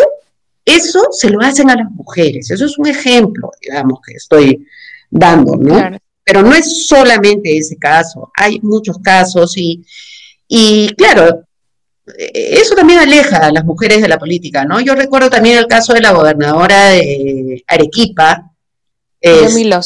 eso 0.77 1.09
se 1.11 1.31
lo 1.31 1.41
hacen 1.41 1.71
a 1.71 1.77
las 1.77 1.91
mujeres, 1.91 2.51
eso 2.51 2.65
es 2.65 2.79
un 2.79 2.87
ejemplo, 2.87 3.51
digamos, 3.61 4.01
que 4.07 4.15
estoy 4.15 4.67
dando, 5.11 5.57
¿no? 5.57 5.99
Pero 6.25 6.43
no 6.43 6.55
es 6.55 6.87
solamente 6.87 7.57
ese 7.57 7.77
caso, 7.77 8.31
hay 8.35 8.61
muchos 8.63 8.99
casos 8.99 9.57
y, 9.57 9.85
y 10.49 10.89
claro, 10.95 11.45
eso 12.17 12.75
también 12.75 13.01
aleja 13.01 13.39
a 13.39 13.53
las 13.53 13.65
mujeres 13.65 14.03
de 14.03 14.09
la 14.09 14.19
política, 14.19 14.65
¿no? 14.65 14.81
Yo 14.81 14.95
recuerdo 14.95 15.31
también 15.31 15.59
el 15.59 15.67
caso 15.67 15.93
de 15.93 16.01
la 16.01 16.13
gobernadora 16.13 16.91
de 16.91 17.63
Arequipa. 17.67 18.51
Yamila. 19.23 19.81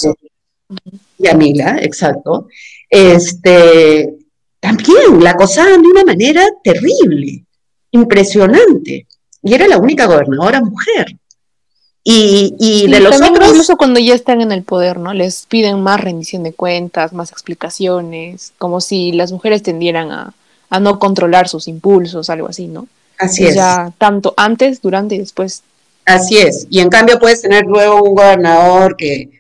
Yamila, 1.18 1.79
exacto. 1.81 2.49
Este, 2.88 4.14
también 4.61 5.23
la 5.23 5.31
acosaban 5.31 5.83
de 5.83 5.88
una 5.88 6.05
manera 6.05 6.47
terrible, 6.62 7.44
impresionante. 7.90 9.07
Y 9.44 9.52
era 9.52 9.68
la 9.68 9.76
única 9.76 10.07
gobernadora 10.07 10.62
mujer. 10.62 11.16
Y, 12.02 12.87
de 12.90 13.00
los 13.00 13.16
otros. 13.16 13.48
Incluso 13.50 13.76
cuando 13.76 14.00
ya 14.00 14.14
están 14.14 14.40
en 14.40 14.52
el 14.52 14.62
poder, 14.62 14.98
¿no? 14.98 15.14
Les 15.14 15.46
piden 15.46 15.83
más 15.83 16.00
rendición 16.00 16.42
de 16.42 16.52
cuentas, 16.52 17.12
más 17.12 17.30
explicaciones, 17.30 18.52
como 18.59 18.80
si 18.80 19.12
las 19.12 19.33
mujeres 19.33 19.62
tendieran 19.62 20.11
a, 20.11 20.35
no 20.80 20.98
controlar 20.98 21.46
sus 21.46 21.68
impulsos, 21.68 22.30
algo 22.30 22.48
así, 22.48 22.66
¿no? 22.66 22.88
Así 23.18 23.46
es. 23.46 23.54
Ya 23.54 23.92
tanto 23.96 24.35
antes, 24.37 24.83
durante 24.83 25.14
y 25.14 25.18
después. 25.18 25.62
Así 26.04 26.38
es. 26.38 26.66
Y 26.68 26.80
en 26.80 26.88
cambio 26.88 27.18
puedes 27.20 27.42
tener 27.42 27.64
luego 27.64 28.02
un 28.02 28.14
gobernador 28.14 28.96
que, 28.96 29.30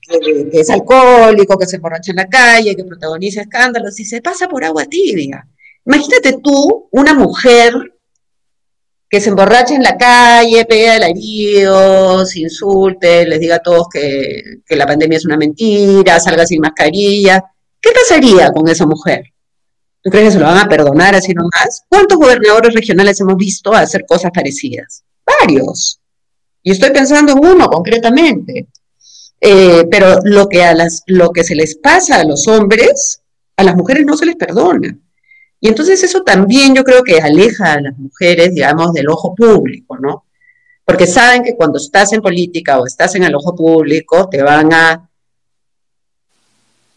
que, 0.00 0.48
es 0.52 0.70
alcohólico, 0.70 1.58
que 1.58 1.66
se 1.66 1.76
emborracha 1.76 2.12
en 2.12 2.16
la 2.16 2.28
calle, 2.28 2.76
que 2.76 2.84
protagoniza 2.84 3.40
escándalos 3.40 3.98
y 3.98 4.04
se 4.04 4.22
pasa 4.22 4.46
por 4.48 4.62
agua 4.64 4.84
tibia. 4.84 5.46
Imagínate 5.84 6.38
tú, 6.42 6.88
una 6.92 7.12
mujer 7.12 7.93
que 9.14 9.20
se 9.20 9.30
emborracha 9.30 9.76
en 9.76 9.84
la 9.84 9.96
calle, 9.96 10.64
pega 10.64 10.94
alaridos, 10.94 12.34
insulte, 12.34 13.24
les 13.24 13.38
diga 13.38 13.54
a 13.54 13.58
todos 13.60 13.86
que, 13.88 14.58
que 14.66 14.74
la 14.74 14.88
pandemia 14.88 15.18
es 15.18 15.24
una 15.24 15.36
mentira, 15.36 16.18
salga 16.18 16.44
sin 16.44 16.60
mascarilla. 16.60 17.44
¿Qué 17.80 17.90
pasaría 17.92 18.50
con 18.50 18.68
esa 18.68 18.86
mujer? 18.86 19.22
¿Tú 20.02 20.10
crees 20.10 20.24
que 20.26 20.32
se 20.32 20.40
lo 20.40 20.46
van 20.46 20.58
a 20.58 20.68
perdonar 20.68 21.14
así 21.14 21.32
nomás? 21.32 21.84
¿Cuántos 21.88 22.18
gobernadores 22.18 22.74
regionales 22.74 23.20
hemos 23.20 23.36
visto 23.36 23.72
hacer 23.72 24.04
cosas 24.04 24.32
parecidas? 24.34 25.04
Varios. 25.24 26.00
Y 26.64 26.72
estoy 26.72 26.90
pensando 26.90 27.34
en 27.34 27.38
uno 27.38 27.68
concretamente. 27.68 28.66
Eh, 29.40 29.86
pero 29.92 30.18
lo 30.24 30.48
que, 30.48 30.64
a 30.64 30.74
las, 30.74 31.04
lo 31.06 31.30
que 31.30 31.44
se 31.44 31.54
les 31.54 31.76
pasa 31.76 32.16
a 32.16 32.24
los 32.24 32.48
hombres, 32.48 33.22
a 33.56 33.62
las 33.62 33.76
mujeres 33.76 34.04
no 34.04 34.16
se 34.16 34.26
les 34.26 34.34
perdona. 34.34 34.98
Y 35.64 35.68
entonces 35.68 36.02
eso 36.02 36.22
también 36.22 36.74
yo 36.74 36.84
creo 36.84 37.02
que 37.02 37.22
aleja 37.22 37.72
a 37.72 37.80
las 37.80 37.96
mujeres, 37.96 38.54
digamos, 38.54 38.92
del 38.92 39.08
ojo 39.08 39.34
público, 39.34 39.96
¿no? 39.96 40.26
Porque 40.84 41.06
saben 41.06 41.42
que 41.42 41.56
cuando 41.56 41.78
estás 41.78 42.12
en 42.12 42.20
política 42.20 42.78
o 42.78 42.86
estás 42.86 43.14
en 43.14 43.24
el 43.24 43.34
ojo 43.34 43.56
público, 43.56 44.28
te 44.28 44.42
van 44.42 44.74
a... 44.74 45.08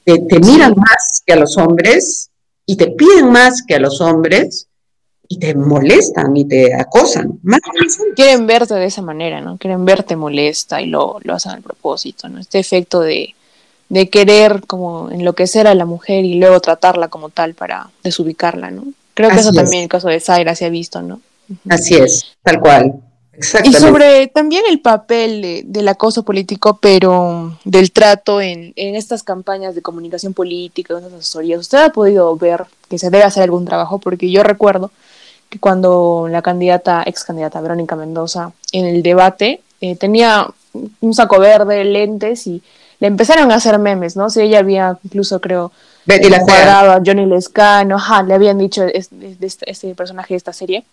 Te, 0.03 0.19
te 0.19 0.39
miran 0.41 0.73
más 0.75 1.23
que 1.25 1.31
a 1.31 1.37
los 1.37 1.57
hombres 1.57 2.29
y 2.65 2.75
te 2.75 2.87
piden 2.87 3.31
más 3.31 3.63
que 3.65 3.75
a 3.75 3.79
los 3.79 4.01
hombres 4.01 4.67
y 5.29 5.39
te 5.39 5.55
molestan 5.55 6.35
y 6.35 6.43
te 6.43 6.75
acosan. 6.75 7.39
Quieren 8.17 8.47
verte 8.47 8.73
de 8.73 8.87
esa 8.87 9.01
manera, 9.01 9.39
¿no? 9.39 9.57
Quieren 9.57 9.85
verte 9.85 10.17
molesta 10.17 10.81
y 10.81 10.87
lo, 10.87 11.19
lo 11.21 11.35
hacen 11.35 11.53
al 11.53 11.61
propósito, 11.61 12.27
¿no? 12.27 12.37
Este 12.37 12.59
efecto 12.59 12.99
de, 12.99 13.33
de 13.89 14.09
querer 14.09 14.63
como 14.67 15.09
enloquecer 15.11 15.67
a 15.67 15.75
la 15.75 15.85
mujer 15.85 16.25
y 16.25 16.35
luego 16.35 16.59
tratarla 16.59 17.07
como 17.07 17.29
tal 17.29 17.53
para 17.53 17.89
desubicarla, 18.03 18.71
¿no? 18.71 18.83
Creo 19.13 19.29
que 19.31 19.39
eso 19.39 19.51
también 19.51 19.79
en 19.79 19.83
el 19.83 19.89
caso 19.89 20.09
de 20.09 20.19
Zaira 20.19 20.53
se 20.53 20.65
ha 20.65 20.69
visto, 20.69 21.01
¿no? 21.01 21.21
Así 21.69 21.95
es, 21.95 22.35
tal 22.43 22.59
cual. 22.59 23.01
Y 23.63 23.73
sobre 23.73 24.27
también 24.27 24.63
el 24.69 24.79
papel 24.79 25.63
del 25.65 25.87
acoso 25.87 26.23
político, 26.23 26.79
pero 26.81 27.57
del 27.63 27.91
trato 27.91 28.41
en, 28.41 28.73
en, 28.75 28.95
estas 28.95 29.21
campañas 29.21 29.75
de 29.75 29.83
comunicación 29.83 30.33
política, 30.33 30.93
en 30.93 31.05
estas 31.05 31.19
asesorías, 31.19 31.59
¿usted 31.59 31.77
ha 31.77 31.89
podido 31.91 32.35
ver 32.35 32.65
que 32.89 32.97
se 32.97 33.11
debe 33.11 33.23
hacer 33.23 33.43
algún 33.43 33.65
trabajo? 33.65 33.99
Porque 33.99 34.31
yo 34.31 34.41
recuerdo 34.41 34.91
que 35.49 35.59
cuando 35.59 36.27
la 36.29 36.41
candidata, 36.41 37.03
ex 37.05 37.23
candidata 37.23 37.61
Verónica 37.61 37.95
Mendoza, 37.95 38.51
en 38.71 38.85
el 38.85 39.03
debate, 39.03 39.61
eh, 39.81 39.95
tenía 39.95 40.47
un 40.99 41.13
saco 41.13 41.39
verde, 41.39 41.83
lentes 41.83 42.47
y 42.47 42.61
le 42.99 43.07
empezaron 43.07 43.51
a 43.51 43.55
hacer 43.55 43.77
memes, 43.79 44.15
¿no? 44.15 44.29
Si 44.29 44.41
ella 44.41 44.59
había 44.59 44.97
incluso, 45.03 45.39
creo, 45.39 45.71
Betty 46.05 46.29
la 46.29 46.39
cuadrado 46.39 46.91
a 46.93 47.01
Johnny 47.05 47.25
Lescano, 47.25 47.97
ajá, 47.97 48.23
le 48.23 48.33
habían 48.33 48.57
dicho 48.57 48.83
de 48.83 48.93
este, 49.41 49.69
este 49.69 49.93
personaje 49.93 50.33
de 50.33 50.37
esta 50.37 50.53
serie. 50.53 50.83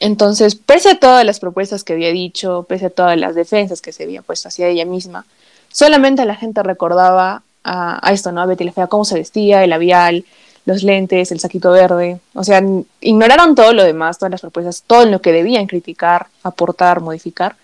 Entonces, 0.00 0.56
pese 0.56 0.90
a 0.90 0.98
todas 0.98 1.24
las 1.24 1.38
propuestas 1.38 1.84
que 1.84 1.92
había 1.92 2.10
dicho, 2.10 2.66
pese 2.68 2.86
a 2.86 2.90
todas 2.90 3.16
las 3.16 3.34
defensas 3.34 3.80
que 3.80 3.92
se 3.92 4.02
había 4.02 4.20
puesto 4.22 4.48
hacia 4.48 4.66
ella 4.66 4.84
misma, 4.84 5.24
solamente 5.70 6.24
la 6.24 6.34
gente 6.34 6.62
recordaba 6.62 7.42
a, 7.62 8.06
a 8.06 8.12
esto, 8.12 8.32
¿no? 8.32 8.40
A 8.40 8.46
Betty 8.46 8.64
la 8.64 8.72
Fea, 8.72 8.88
cómo 8.88 9.04
se 9.04 9.14
vestía, 9.14 9.62
el 9.62 9.70
labial, 9.70 10.24
los 10.64 10.82
lentes, 10.82 11.32
el 11.32 11.40
saquito 11.40 11.70
verde. 11.70 12.18
O 12.34 12.44
sea, 12.44 12.62
ignoraron 13.00 13.54
todo 13.54 13.72
lo 13.72 13.84
demás, 13.84 14.18
todas 14.18 14.32
las 14.32 14.40
propuestas, 14.40 14.82
todo 14.86 15.06
lo 15.06 15.20
que 15.20 15.32
debían 15.32 15.66
criticar, 15.66 16.26
aportar, 16.42 17.00
modificar, 17.00 17.56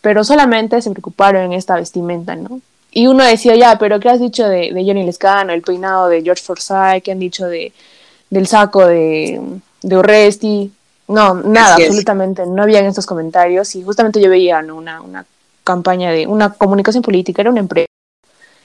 pero 0.00 0.24
solamente 0.24 0.80
se 0.82 0.90
preocuparon 0.90 1.42
en 1.42 1.52
esta 1.52 1.76
vestimenta, 1.76 2.34
¿no? 2.36 2.60
Y 2.92 3.06
uno 3.06 3.24
decía, 3.24 3.56
ya, 3.56 3.78
pero 3.78 3.98
¿qué 3.98 4.10
has 4.10 4.20
dicho 4.20 4.46
de, 4.48 4.72
de 4.72 4.84
Johnny 4.84 5.04
Lescano, 5.04 5.52
el 5.52 5.62
peinado 5.62 6.08
de 6.08 6.22
George 6.22 6.42
Forsyth? 6.42 7.02
¿Qué 7.02 7.12
han 7.12 7.18
dicho 7.18 7.46
de, 7.46 7.72
del 8.30 8.46
saco 8.46 8.86
de, 8.86 9.40
de 9.82 9.96
Urresti? 9.96 10.70
No, 11.08 11.34
nada, 11.34 11.76
absolutamente, 11.76 12.46
no 12.46 12.62
habían 12.62 12.84
estos 12.84 13.06
comentarios 13.06 13.74
y 13.74 13.82
justamente 13.82 14.20
yo 14.20 14.30
veía 14.30 14.58
una, 14.60 15.00
una 15.00 15.24
campaña 15.64 16.10
de 16.10 16.26
una 16.26 16.52
comunicación 16.52 17.02
política, 17.02 17.42
era 17.42 17.50
una 17.50 17.60
empresa 17.60 17.86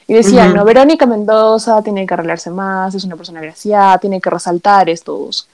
y 0.07 0.13
decían, 0.13 0.53
no, 0.53 0.63
Verónica 0.63 1.05
Mendoza 1.05 1.81
tiene 1.81 2.05
que 2.05 2.13
arreglarse 2.13 2.49
más, 2.49 2.95
es 2.95 3.03
una 3.03 3.17
persona 3.17 3.41
graciada, 3.41 3.97
tiene 3.97 4.21
que 4.21 4.29
resaltar 4.29 4.89
estos, 4.89 5.49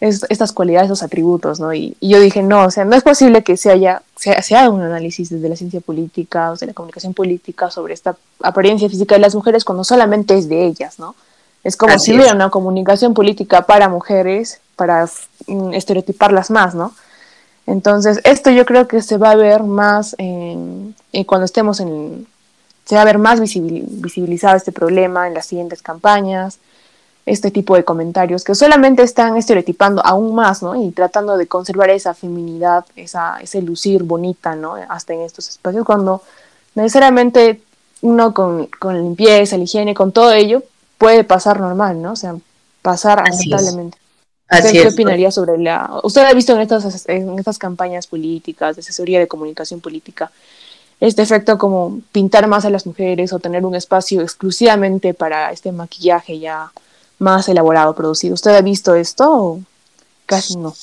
estas 0.00 0.52
cualidades, 0.52 0.86
estos 0.86 1.02
atributos, 1.02 1.58
¿no? 1.58 1.74
Y, 1.74 1.96
yo 2.00 2.20
dije, 2.20 2.42
no, 2.42 2.64
o 2.64 2.70
sea, 2.70 2.84
no 2.84 2.94
es 2.94 3.02
posible 3.02 3.42
que 3.42 3.56
se 3.56 3.70
haya, 3.70 4.02
se, 4.16 4.32
haga 4.56 4.70
un 4.70 4.82
análisis 4.82 5.30
desde 5.30 5.48
la 5.48 5.56
ciencia 5.56 5.80
política, 5.80 6.52
o 6.52 6.56
de 6.56 6.66
la 6.66 6.74
comunicación 6.74 7.14
política 7.14 7.70
sobre 7.70 7.94
esta 7.94 8.16
apariencia 8.42 8.88
física 8.88 9.16
de 9.16 9.20
las 9.20 9.34
mujeres 9.34 9.64
cuando 9.64 9.84
solamente 9.84 10.36
es 10.36 10.48
de 10.48 10.66
ellas, 10.66 10.98
¿no? 10.98 11.14
Es 11.64 11.76
como 11.76 11.98
si 11.98 12.14
hubiera 12.14 12.32
una 12.32 12.50
comunicación 12.50 13.14
política 13.14 13.62
para 13.62 13.88
mujeres, 13.88 14.60
para 14.76 15.08
mm, 15.48 15.74
estereotiparlas 15.74 16.50
más, 16.50 16.74
¿no? 16.74 16.94
Entonces, 17.66 18.20
esto 18.24 18.50
yo 18.50 18.64
creo 18.64 18.88
que 18.88 19.02
se 19.02 19.18
va 19.18 19.32
a 19.32 19.36
ver 19.36 19.62
más 19.64 20.14
en, 20.18 20.94
cuando 21.26 21.44
estemos 21.44 21.80
en, 21.80 22.26
se 22.86 22.94
va 22.94 23.02
a 23.02 23.04
ver 23.04 23.18
más 23.18 23.40
visibilizado 23.40 24.56
este 24.56 24.72
problema 24.72 25.26
en 25.26 25.34
las 25.34 25.46
siguientes 25.46 25.82
campañas, 25.82 26.58
este 27.28 27.50
tipo 27.50 27.76
de 27.76 27.84
comentarios 27.84 28.44
que 28.44 28.54
solamente 28.54 29.02
están 29.02 29.36
estereotipando 29.36 30.04
aún 30.04 30.34
más, 30.34 30.62
¿no? 30.62 30.74
Y 30.82 30.90
tratando 30.90 31.36
de 31.36 31.46
conservar 31.46 31.90
esa 31.90 32.14
feminidad, 32.14 32.84
esa, 32.96 33.38
ese 33.40 33.62
lucir 33.62 34.02
bonita, 34.02 34.54
¿no? 34.54 34.74
Hasta 34.88 35.14
en 35.14 35.20
estos 35.20 35.48
espacios, 35.48 35.84
cuando 35.84 36.22
necesariamente 36.74 37.62
uno 38.02 38.32
con, 38.32 38.66
con 38.78 38.96
limpieza, 38.96 39.56
la 39.56 39.64
higiene, 39.64 39.94
con 39.94 40.12
todo 40.12 40.32
ello, 40.32 40.62
puede 40.98 41.24
pasar 41.24 41.60
normal, 41.60 42.00
¿no? 42.00 42.12
O 42.12 42.16
sea, 42.16 42.36
pasar 42.82 43.20
aceptablemente. 43.20 43.98
¿Qué 44.72 44.88
opinaría 44.88 45.30
sobre 45.30 45.58
la... 45.58 46.00
Usted 46.02 46.22
ha 46.22 46.32
visto 46.32 46.54
en 46.54 46.60
estas, 46.60 47.06
en 47.08 47.38
estas 47.38 47.58
campañas 47.58 48.06
políticas, 48.06 48.76
de 48.76 48.80
asesoría 48.80 49.18
de 49.18 49.28
comunicación 49.28 49.80
política, 49.80 50.30
este 51.00 51.22
efecto 51.22 51.58
como 51.58 52.00
pintar 52.12 52.48
más 52.48 52.64
a 52.64 52.70
las 52.70 52.86
mujeres 52.86 53.32
o 53.32 53.38
tener 53.38 53.64
un 53.64 53.74
espacio 53.74 54.20
exclusivamente 54.22 55.14
para 55.14 55.52
este 55.52 55.70
maquillaje 55.70 56.38
ya 56.38 56.72
más 57.18 57.48
elaborado, 57.48 57.94
producido. 57.94 58.34
¿Usted 58.34 58.52
ha 58.52 58.60
visto 58.60 58.94
esto 58.94 59.24
o 59.30 59.60
casi 60.26 60.56
no? 60.56 60.74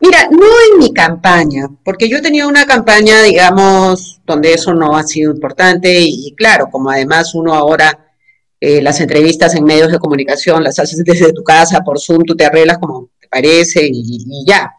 Mira, 0.00 0.28
no 0.30 0.46
en 0.72 0.78
mi 0.80 0.92
campaña, 0.92 1.68
porque 1.84 2.08
yo 2.08 2.20
tenía 2.20 2.46
una 2.46 2.66
campaña, 2.66 3.22
digamos, 3.22 4.20
donde 4.26 4.52
eso 4.52 4.74
no 4.74 4.96
ha 4.96 5.04
sido 5.04 5.32
importante 5.32 6.00
y, 6.00 6.34
claro, 6.36 6.68
como 6.72 6.90
además 6.90 7.34
uno 7.34 7.54
ahora 7.54 8.12
eh, 8.60 8.82
las 8.82 9.00
entrevistas 9.00 9.54
en 9.54 9.64
medios 9.64 9.92
de 9.92 10.00
comunicación 10.00 10.64
las 10.64 10.78
haces 10.78 11.04
desde 11.04 11.32
tu 11.32 11.44
casa, 11.44 11.82
por 11.84 12.00
Zoom, 12.00 12.24
tú 12.24 12.34
te 12.34 12.44
arreglas 12.44 12.78
como 12.78 13.10
te 13.20 13.28
parece 13.28 13.88
y 13.92 14.44
ya. 14.46 14.72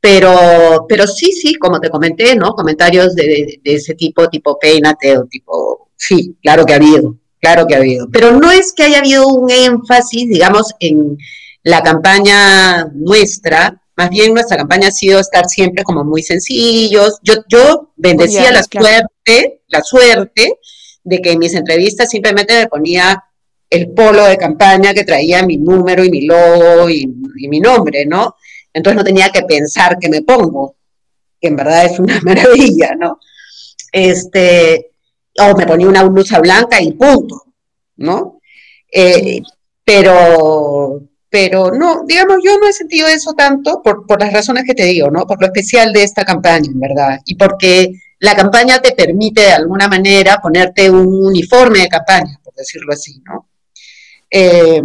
Pero, 0.00 0.86
pero 0.88 1.06
sí, 1.06 1.32
sí, 1.32 1.56
como 1.56 1.80
te 1.80 1.90
comenté, 1.90 2.36
¿no? 2.36 2.52
Comentarios 2.52 3.14
de, 3.14 3.60
ese 3.64 3.94
tipo, 3.94 4.28
tipo 4.28 4.58
peínate 4.58 5.18
o 5.18 5.24
tipo, 5.26 5.90
sí, 5.96 6.36
claro 6.42 6.64
que 6.64 6.74
ha 6.74 6.76
habido, 6.76 7.16
claro 7.46 7.66
que 7.66 7.74
ha 7.74 7.78
habido. 7.78 8.08
Pero 8.10 8.32
no 8.32 8.50
es 8.50 8.72
que 8.72 8.84
haya 8.84 8.98
habido 8.98 9.28
un 9.28 9.50
énfasis, 9.50 10.28
digamos, 10.28 10.74
en 10.80 11.16
la 11.62 11.82
campaña 11.82 12.86
nuestra, 12.92 13.80
más 13.96 14.10
bien 14.10 14.34
nuestra 14.34 14.56
campaña 14.56 14.88
ha 14.88 14.92
sido 14.92 15.20
estar 15.20 15.46
siempre 15.46 15.84
como 15.84 16.04
muy 16.04 16.22
sencillos. 16.22 17.18
Yo, 17.22 17.34
yo 17.48 17.92
bendecía 17.96 18.50
la 18.50 18.62
suerte, 18.62 19.62
la 19.68 19.82
suerte 19.82 20.58
de 21.04 21.22
que 21.22 21.32
en 21.32 21.38
mis 21.38 21.54
entrevistas 21.54 22.10
simplemente 22.10 22.54
me 22.58 22.66
ponía 22.66 23.22
el 23.70 23.90
polo 23.90 24.24
de 24.24 24.36
campaña 24.36 24.92
que 24.92 25.04
traía 25.04 25.44
mi 25.44 25.56
número 25.56 26.04
y 26.04 26.10
mi 26.10 26.26
logo 26.26 26.90
y, 26.90 27.06
mi 27.06 27.60
nombre, 27.60 28.06
¿no? 28.06 28.34
Entonces 28.72 28.96
no 28.96 29.04
tenía 29.04 29.30
que 29.30 29.42
pensar 29.42 29.98
que 30.00 30.08
me 30.08 30.22
pongo, 30.22 30.76
que 31.40 31.48
en 31.48 31.56
verdad 31.56 31.84
es 31.86 31.98
una 31.98 32.20
maravilla, 32.22 32.94
¿no? 32.98 33.18
Este, 33.92 34.95
o 35.38 35.56
me 35.56 35.66
ponía 35.66 35.88
una 35.88 36.04
blusa 36.04 36.38
blanca 36.40 36.80
y 36.80 36.92
punto, 36.92 37.44
¿no? 37.96 38.40
Eh, 38.92 39.40
pero, 39.84 41.02
pero 41.28 41.70
no, 41.70 42.02
digamos, 42.06 42.38
yo 42.44 42.58
no 42.58 42.68
he 42.68 42.72
sentido 42.72 43.08
eso 43.08 43.34
tanto 43.34 43.82
por, 43.82 44.06
por 44.06 44.20
las 44.20 44.32
razones 44.32 44.64
que 44.64 44.74
te 44.74 44.84
digo, 44.84 45.10
¿no? 45.10 45.26
Por 45.26 45.40
lo 45.40 45.46
especial 45.46 45.92
de 45.92 46.02
esta 46.02 46.24
campaña, 46.24 46.70
en 46.70 46.80
verdad, 46.80 47.20
y 47.24 47.36
porque 47.36 47.92
la 48.18 48.34
campaña 48.34 48.80
te 48.80 48.92
permite 48.92 49.42
de 49.42 49.52
alguna 49.52 49.88
manera 49.88 50.38
ponerte 50.42 50.90
un 50.90 51.26
uniforme 51.26 51.80
de 51.80 51.88
campaña, 51.88 52.40
por 52.42 52.54
decirlo 52.54 52.92
así, 52.92 53.22
¿no? 53.24 53.48
Eh, 54.30 54.82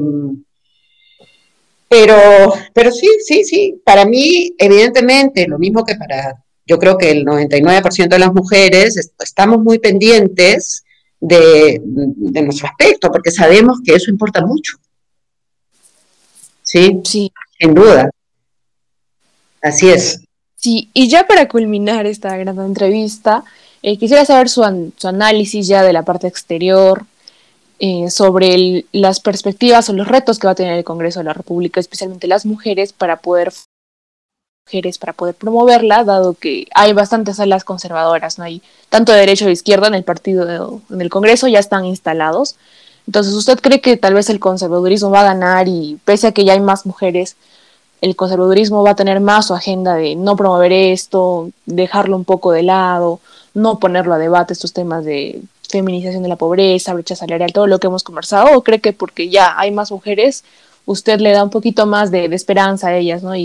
pero, 1.88 2.54
pero 2.74 2.92
sí, 2.92 3.10
sí, 3.26 3.44
sí, 3.44 3.82
para 3.84 4.06
mí, 4.06 4.54
evidentemente, 4.58 5.46
lo 5.46 5.60
mismo 5.60 5.84
que 5.84 5.96
para, 5.96 6.42
yo 6.72 6.80
creo 6.80 6.98
que 6.98 7.12
el 7.12 7.26
99% 7.26 8.08
de 8.08 8.20
las 8.20 8.34
mujeres, 8.34 9.12
estamos 9.20 9.60
muy 9.60 9.78
pendientes 9.78 10.86
de, 11.20 11.82
nuestro 11.84 12.70
aspecto, 12.70 13.12
porque 13.12 13.30
sabemos 13.30 13.80
que 13.84 13.94
eso 13.94 14.10
importa 14.10 14.40
mucho. 14.46 14.78
¿Sí? 16.64 17.02
Sí. 17.04 17.30
Sin 17.60 17.74
duda. 17.74 18.10
Así 19.62 19.90
es. 19.90 20.22
Sí, 20.56 20.90
y 20.94 21.10
ya 21.10 21.28
para 21.28 21.50
culminar 21.50 22.06
esta 22.06 22.38
gran 22.38 22.58
entrevista, 22.60 23.44
eh, 23.82 23.98
quisiera 23.98 24.24
saber 24.24 24.48
su, 24.48 24.94
su, 24.96 25.08
análisis 25.10 25.68
ya 25.68 25.84
de 25.84 25.92
la 25.92 26.04
parte 26.04 26.28
exterior, 26.28 27.06
eh, 27.80 28.10
sobre 28.10 28.86
las 28.94 29.20
perspectivas 29.20 29.90
o 29.90 29.94
los 29.94 30.08
retos 30.08 30.40
que 30.40 30.48
va 30.48 30.52
a 30.52 30.56
tener 30.56 30.78
el 30.78 30.86
Congreso 30.86 31.20
de 31.20 31.26
la 31.26 31.34
República, 31.34 31.82
especialmente 31.82 32.28
las 32.28 32.46
mujeres, 32.46 32.94
para 32.94 33.18
poder 33.18 33.52
mujeres 34.66 34.98
para 34.98 35.14
poder 35.14 35.36
promoverla, 35.36 36.04
dado 36.04 36.34
que 36.34 36.68
hay 36.74 36.94
bastantes 36.94 37.38
salas 37.38 37.64
conservadoras, 37.64 38.38
no 38.38 38.46
hay 38.46 38.62
tanto 38.90 39.12
de 39.12 39.20
derecha 39.20 39.46
o 39.46 39.48
de 39.48 39.54
izquierda 39.54 39.88
en 39.88 39.94
el 39.94 40.04
partido, 40.04 40.82
en 40.90 41.02
el 41.02 41.10
Congreso 41.10 41.48
ya 41.48 41.60
están 41.60 41.86
instalados. 41.86 42.56
Entonces, 43.08 43.34
¿usted 43.34 43.60
cree 43.60 43.82
que 43.82 43.98
tal 43.98 44.14
vez 44.14 44.30
el 44.30 44.40
conservadurismo 44.40 45.10
va 45.10 45.22
a 45.22 45.34
ganar 45.34 45.68
y 45.68 46.00
pese 46.06 46.28
a 46.28 46.32
que 46.32 46.46
ya 46.46 46.54
hay 46.54 46.60
más 46.60 46.86
mujeres, 46.86 47.36
el 48.02 48.16
conservadurismo 48.16 48.84
va 48.84 48.92
a 48.92 48.96
tener 48.96 49.20
más 49.20 49.48
su 49.48 49.54
agenda 49.54 49.96
de 49.96 50.16
no 50.16 50.36
promover 50.36 50.72
esto, 50.72 51.50
dejarlo 51.66 52.16
un 52.16 52.26
poco 52.26 52.52
de 52.52 52.64
lado, 52.64 53.20
no 53.54 53.80
ponerlo 53.80 54.14
a 54.14 54.18
debate 54.18 54.54
estos 54.54 54.74
temas 54.74 55.04
de 55.06 55.42
feminización 55.70 56.24
de 56.24 56.30
la 56.30 56.36
pobreza, 56.36 56.94
brecha 56.94 57.16
salarial, 57.16 57.54
todo 57.54 57.68
lo 57.68 57.80
que 57.80 57.88
hemos 57.88 58.04
conversado, 58.04 58.56
o 58.56 58.64
cree 58.64 58.80
que 58.80 58.94
porque 58.94 59.30
ya 59.30 59.58
hay 59.58 59.72
más 59.72 59.92
mujeres, 59.92 60.44
usted 60.86 61.20
le 61.20 61.32
da 61.32 61.44
un 61.44 61.50
poquito 61.50 61.86
más 61.86 62.12
de, 62.12 62.26
esperanza 62.26 62.90
a 62.90 62.98
ellas, 62.98 63.24
¿no? 63.24 63.36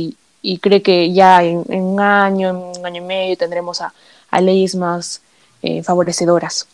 Cree 0.61 0.83
que 0.83 1.13
ya 1.13 1.43
en, 1.43 1.65
un 1.69 2.01
año, 2.01 2.51
en 2.51 2.57
un 2.57 2.87
año 2.87 3.03
y 3.03 3.05
medio 3.05 3.37
tendremos 3.37 3.81
a, 3.81 3.93
leyes 4.41 4.75
más 4.75 5.23
eh, 5.63 5.83
favorecedoras. 5.83 6.67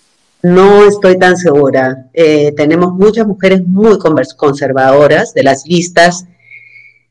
No 0.43 0.85
estoy 0.85 1.19
tan 1.19 1.37
segura. 1.37 2.09
Eh, 2.13 2.53
tenemos 2.57 2.93
muchas 2.93 3.27
mujeres 3.27 3.65
muy 3.65 3.99
conservadoras 4.37 5.33
de 5.33 5.45
las 5.45 5.65
listas, 5.67 6.27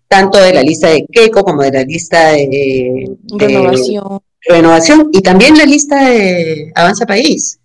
tanto 0.09 0.37
de 0.37 0.53
la 0.53 0.61
lista 0.61 0.89
de 0.89 1.05
Keiko 1.09 1.43
como 1.43 1.61
de 1.61 1.71
la 1.71 1.83
lista 1.83 2.31
de, 2.31 3.09
renovación. 3.37 4.19
renovación 4.41 5.09
y 5.13 5.21
también 5.21 5.57
la 5.57 5.65
lista 5.65 6.09
de 6.09 6.73
Avanza 6.75 7.05
País 7.05 7.61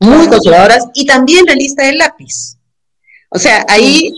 muy 0.00 0.28
conservadoras, 0.28 0.86
y 0.94 1.06
también 1.06 1.44
la 1.46 1.54
lista 1.54 1.84
del 1.84 1.98
lápiz. 1.98 2.56
O 3.28 3.38
sea, 3.38 3.64
ahí, 3.68 4.12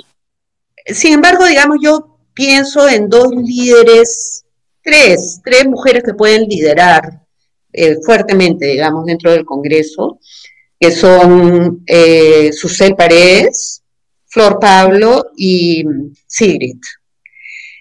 sin 0.87 1.13
embargo, 1.13 1.45
digamos, 1.45 1.79
yo 1.83 2.12
pienso 2.35 2.89
en 2.89 3.09
dos 3.09 3.29
líderes, 3.31 4.45
tres, 4.83 5.41
tres 5.45 5.67
mujeres 5.67 6.03
que 6.03 6.15
pueden 6.15 6.43
liderar 6.49 7.23
eh, 7.73 7.97
fuertemente, 8.05 8.67
digamos, 8.67 9.07
dentro 9.07 9.31
del 9.31 9.45
Congreso, 9.45 10.19
que 10.79 10.91
son 10.91 11.83
eh, 11.87 12.53
Susel 12.53 12.95
Paredes, 12.95 13.83
Flor 14.27 14.59
Pablo 14.59 15.27
y 15.37 15.85
Sigrid 16.27 16.79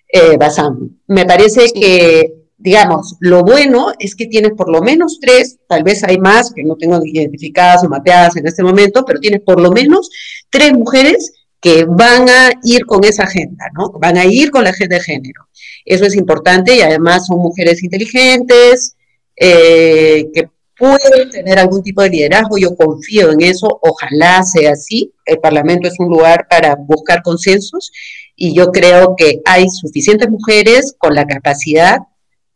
eh, 0.08 0.38
Bazán. 0.38 1.02
Me 1.08 1.26
parece 1.26 1.72
que 1.72 2.42
digamos, 2.62 3.16
lo 3.20 3.44
bueno 3.44 3.92
es 3.98 4.16
que 4.16 4.28
tienes 4.28 4.52
por 4.52 4.72
lo 4.72 4.82
menos 4.82 5.20
tres, 5.20 5.58
tal 5.68 5.84
vez 5.84 6.04
hay 6.04 6.20
más 6.20 6.54
que 6.54 6.64
no 6.64 6.76
tengo 6.76 7.00
identificadas 7.04 7.84
o 7.84 7.90
mapeadas 7.90 8.38
en 8.38 8.46
este 8.46 8.62
momento, 8.62 9.04
pero 9.04 9.20
tienes 9.20 9.42
por 9.42 9.60
lo 9.60 9.72
menos 9.72 10.10
tres 10.50 10.72
mujeres 10.74 11.41
que 11.62 11.86
van 11.86 12.28
a 12.28 12.52
ir 12.63 12.86
con 12.86 13.04
esa 13.06 13.24
agenda, 13.24 13.65
¿no? 13.78 13.91
Van 13.91 14.17
a 14.17 14.26
ir 14.26 14.50
con 14.50 14.63
la 14.63 14.71
agenda 14.71 14.97
de 14.97 15.04
género. 15.04 15.47
Eso 15.86 16.06
es 16.06 16.15
importante 16.15 16.76
y 16.76 16.82
además 16.82 17.28
son 17.28 17.39
mujeres 17.39 17.84
inteligentes, 17.84 18.95
eh, 19.36 20.28
que 20.34 20.50
pueden 20.76 21.30
tener 21.30 21.60
algún 21.60 21.84
tipo 21.84 22.02
de 22.02 22.10
liderazgo, 22.10 22.58
yo 22.58 22.76
confío 22.76 23.32
en 23.32 23.41
eso, 23.41 23.67
ojalá 23.84 24.41
sea 24.41 24.71
así. 24.71 25.13
El 25.26 25.38
Parlamento 25.39 25.88
es 25.88 26.00
un 26.00 26.10
lugar 26.10 26.47
para 26.50 26.76
buscar 26.76 27.21
consensos 27.21 27.91
y 28.36 28.56
yo 28.56 28.71
creo 28.71 29.15
que 29.15 29.41
hay 29.45 29.69
suficientes 29.69 30.28
mujeres 30.30 30.95
con 30.97 31.13
la 31.13 31.28
capacidad 31.28 32.00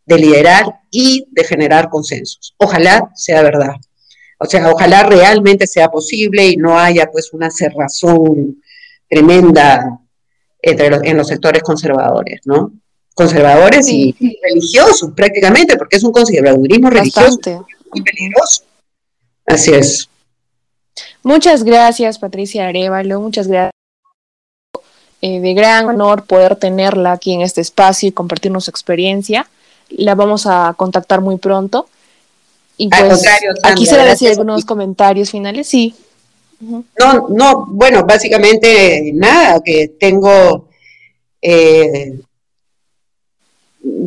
de 0.07 0.17
liderar 0.17 0.79
y 0.89 1.27
de 1.31 1.43
generar 1.43 1.89
consensos. 1.89 2.55
Ojalá 2.57 3.11
sea 3.13 3.43
verdad. 3.43 3.75
O 4.39 4.45
sea, 4.45 4.71
ojalá 4.71 5.03
realmente 5.03 5.67
sea 5.67 5.89
posible 5.89 6.47
y 6.47 6.57
no 6.57 6.79
haya 6.79 7.05
pues 7.11 7.31
una 7.31 7.51
cerrazón 7.51 8.61
tremenda 9.09 9.99
entre 10.61 10.89
los, 10.89 11.03
en 11.03 11.17
los 11.17 11.27
sectores 11.27 11.63
conservadores, 11.63 12.41
¿no? 12.45 12.71
Conservadores 13.13 13.87
y 13.87 14.15
religiosos 14.43 15.11
prácticamente, 15.15 15.77
porque 15.77 15.97
es 15.97 16.03
un 16.03 16.11
conservadurismo 16.11 16.89
religioso 16.89 17.65
muy 17.91 18.01
peligroso. 18.01 18.63
Así 19.45 19.71
es. 19.71 20.09
Muchas 21.23 21.63
gracias, 21.63 22.19
Patricia 22.19 22.67
Arevalo, 22.67 23.21
muchas 23.21 23.47
gracias. 23.47 23.71
Eh, 25.21 25.39
de 25.39 25.53
gran 25.53 25.87
honor 25.87 26.25
poder 26.25 26.55
tenerla 26.55 27.13
aquí 27.13 27.33
en 27.33 27.41
este 27.41 27.61
espacio 27.61 28.09
y 28.09 28.11
compartirnos 28.11 28.65
su 28.65 28.71
experiencia 28.71 29.47
la 29.89 30.15
vamos 30.15 30.45
a 30.45 30.73
contactar 30.77 31.21
muy 31.21 31.37
pronto. 31.37 31.87
Y 32.77 32.89
pues, 32.89 33.23
aquí 33.63 33.85
se 33.85 33.97
le 33.97 34.03
decir 34.03 34.29
algunos 34.29 34.65
comentarios 34.65 35.31
finales, 35.31 35.67
sí. 35.67 35.95
No, 36.59 37.27
no, 37.29 37.65
bueno, 37.67 38.05
básicamente 38.05 39.11
nada, 39.13 39.61
que 39.63 39.95
tengo, 39.99 40.69
eh, 41.41 42.19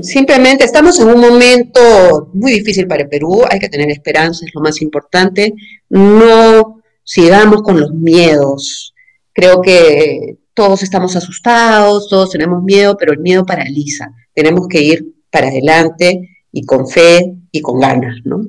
simplemente 0.03 0.65
estamos 0.65 0.99
en 0.99 1.09
un 1.09 1.21
momento 1.21 2.31
muy 2.33 2.53
difícil 2.53 2.87
para 2.87 3.03
el 3.03 3.09
Perú, 3.09 3.45
hay 3.49 3.59
que 3.59 3.69
tener 3.69 3.91
esperanza, 3.91 4.45
es 4.47 4.55
lo 4.55 4.61
más 4.61 4.81
importante, 4.81 5.55
no 5.91 6.81
sigamos 7.05 7.63
con 7.63 7.81
los 7.81 7.93
miedos, 7.93 8.95
creo 9.33 9.61
que 9.61 10.39
todos 10.55 10.83
estamos 10.83 11.15
asustados, 11.15 12.09
todos 12.09 12.31
tenemos 12.31 12.63
miedo, 12.63 12.97
pero 12.97 13.13
el 13.13 13.21
miedo 13.21 13.47
paraliza, 13.47 14.13
tenemos 14.35 14.67
que 14.69 14.83
ir 14.83 15.07
para 15.31 15.49
adelante 15.49 16.39
y 16.51 16.65
con 16.65 16.89
fe 16.89 17.35
y 17.53 17.61
con 17.61 17.79
ganas, 17.79 18.17
¿no? 18.25 18.47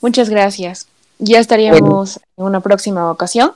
Muchas 0.00 0.30
gracias. 0.30 0.88
Ya 1.18 1.40
estaríamos 1.40 2.20
en 2.36 2.44
una 2.44 2.60
próxima 2.60 3.10
ocasión. 3.10 3.52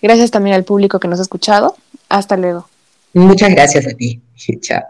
Gracias 0.00 0.30
también 0.30 0.56
al 0.56 0.64
público 0.64 0.98
que 0.98 1.08
nos 1.08 1.18
ha 1.18 1.22
escuchado. 1.22 1.76
Hasta 2.08 2.36
luego. 2.36 2.68
Muchas 3.14 3.50
gracias 3.50 3.86
a 3.86 3.90
ti. 3.90 4.20
Chao. 4.60 4.82